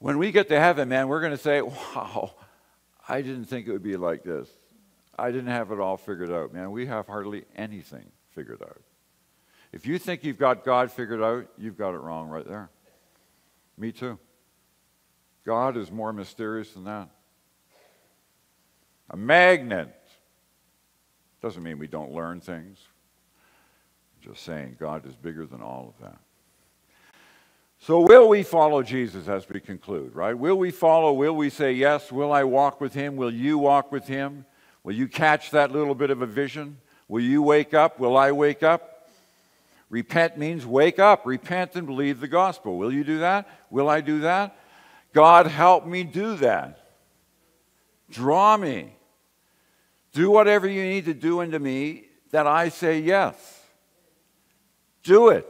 when 0.01 0.19
we 0.19 0.33
get 0.33 0.49
to 0.49 0.59
heaven, 0.59 0.89
man, 0.89 1.07
we're 1.07 1.21
going 1.21 1.31
to 1.31 1.39
say, 1.39 1.61
wow, 1.61 2.35
I 3.09 3.23
didn't 3.23 3.45
think 3.45 3.69
it 3.69 3.73
would 3.73 3.85
be 3.85 3.97
like 3.97 4.25
this. 4.25 4.49
I 5.17 5.31
didn't 5.31 5.53
have 5.53 5.71
it 5.71 5.79
all 5.79 5.99
figured 5.99 6.33
out, 6.33 6.53
man. 6.53 6.73
We 6.73 6.87
have 6.87 7.07
hardly 7.07 7.45
anything 7.55 8.11
figured 8.33 8.61
out. 8.61 8.83
If 9.71 9.87
you 9.87 10.01
think 10.01 10.25
you've 10.25 10.37
got 10.37 10.65
God 10.65 10.91
figured 10.91 11.23
out, 11.23 11.47
you've 11.59 11.79
got 11.79 11.95
it 11.95 11.99
wrong 11.99 12.29
right 12.29 12.45
there. 12.45 12.71
Me 13.77 13.93
too. 13.93 14.19
God 15.49 15.79
is 15.79 15.91
more 15.91 16.13
mysterious 16.13 16.73
than 16.73 16.85
that. 16.85 17.09
A 19.09 19.17
magnet 19.17 19.99
doesn't 21.41 21.63
mean 21.63 21.79
we 21.79 21.87
don't 21.87 22.13
learn 22.13 22.43
things. 22.43 22.77
Just 24.23 24.43
saying, 24.43 24.77
God 24.79 25.07
is 25.07 25.15
bigger 25.15 25.47
than 25.47 25.63
all 25.63 25.95
of 25.97 26.05
that. 26.05 26.19
So, 27.81 28.01
will 28.01 28.29
we 28.29 28.43
follow 28.43 28.83
Jesus 28.83 29.27
as 29.27 29.49
we 29.49 29.59
conclude, 29.59 30.15
right? 30.15 30.37
Will 30.37 30.59
we 30.59 30.71
follow? 30.71 31.15
Will 31.15 31.35
we 31.35 31.49
say, 31.49 31.73
Yes? 31.73 32.13
Will 32.13 32.31
I 32.31 32.45
walk 32.45 32.79
with 32.79 32.93
him? 32.93 33.17
Will 33.17 33.33
you 33.33 33.57
walk 33.57 33.91
with 33.91 34.07
him? 34.07 34.45
Will 34.85 34.95
you 34.95 35.09
catch 35.09 35.51
that 35.53 35.73
little 35.73 35.95
bit 35.95 36.11
of 36.11 36.21
a 36.21 36.27
vision? 36.27 36.77
Will 37.09 37.23
you 37.23 37.41
wake 37.41 37.73
up? 37.73 37.99
Will 37.99 38.19
I 38.19 38.33
wake 38.33 38.63
up? 38.63 39.09
Repent 39.89 40.37
means 40.37 40.67
wake 40.67 40.99
up. 40.99 41.25
Repent 41.25 41.75
and 41.75 41.87
believe 41.87 42.21
the 42.21 42.29
gospel. 42.29 42.77
Will 42.77 42.93
you 42.93 43.03
do 43.03 43.21
that? 43.21 43.49
Will 43.71 43.89
I 43.89 44.03
do 44.03 44.21
that? 44.21 44.55
God, 45.13 45.47
help 45.47 45.87
me 45.87 46.05
do 46.05 46.37
that. 46.37 46.79
Draw 48.11 48.57
me. 48.57 48.93
Do 50.13 50.31
whatever 50.31 50.69
you 50.69 50.83
need 50.83 51.05
to 51.07 51.15
do 51.15 51.41
into 51.41 51.59
me 51.59 52.05
that 52.31 52.47
I 52.47 52.69
say 52.69 53.01
yes. 53.01 53.63
Do 55.03 55.29
it. 55.29 55.47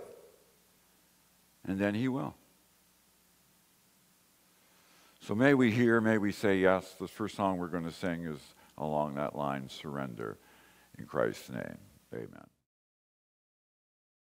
And 1.67 1.79
then 1.79 1.95
He 1.95 2.09
will. 2.09 2.35
So 5.21 5.35
may 5.35 5.53
we 5.55 5.71
hear, 5.71 6.01
may 6.01 6.17
we 6.19 6.33
say 6.33 6.59
yes. 6.59 6.97
The 6.99 7.07
first 7.07 7.37
song 7.37 7.59
we're 7.59 7.69
going 7.69 7.85
to 7.85 7.93
sing 7.93 8.25
is 8.25 8.41
along 8.79 9.17
that 9.17 9.37
line 9.37 9.69
surrender. 9.69 10.39
In 10.99 11.05
Christ's 11.05 11.51
name, 11.51 11.79
amen. 12.15 12.47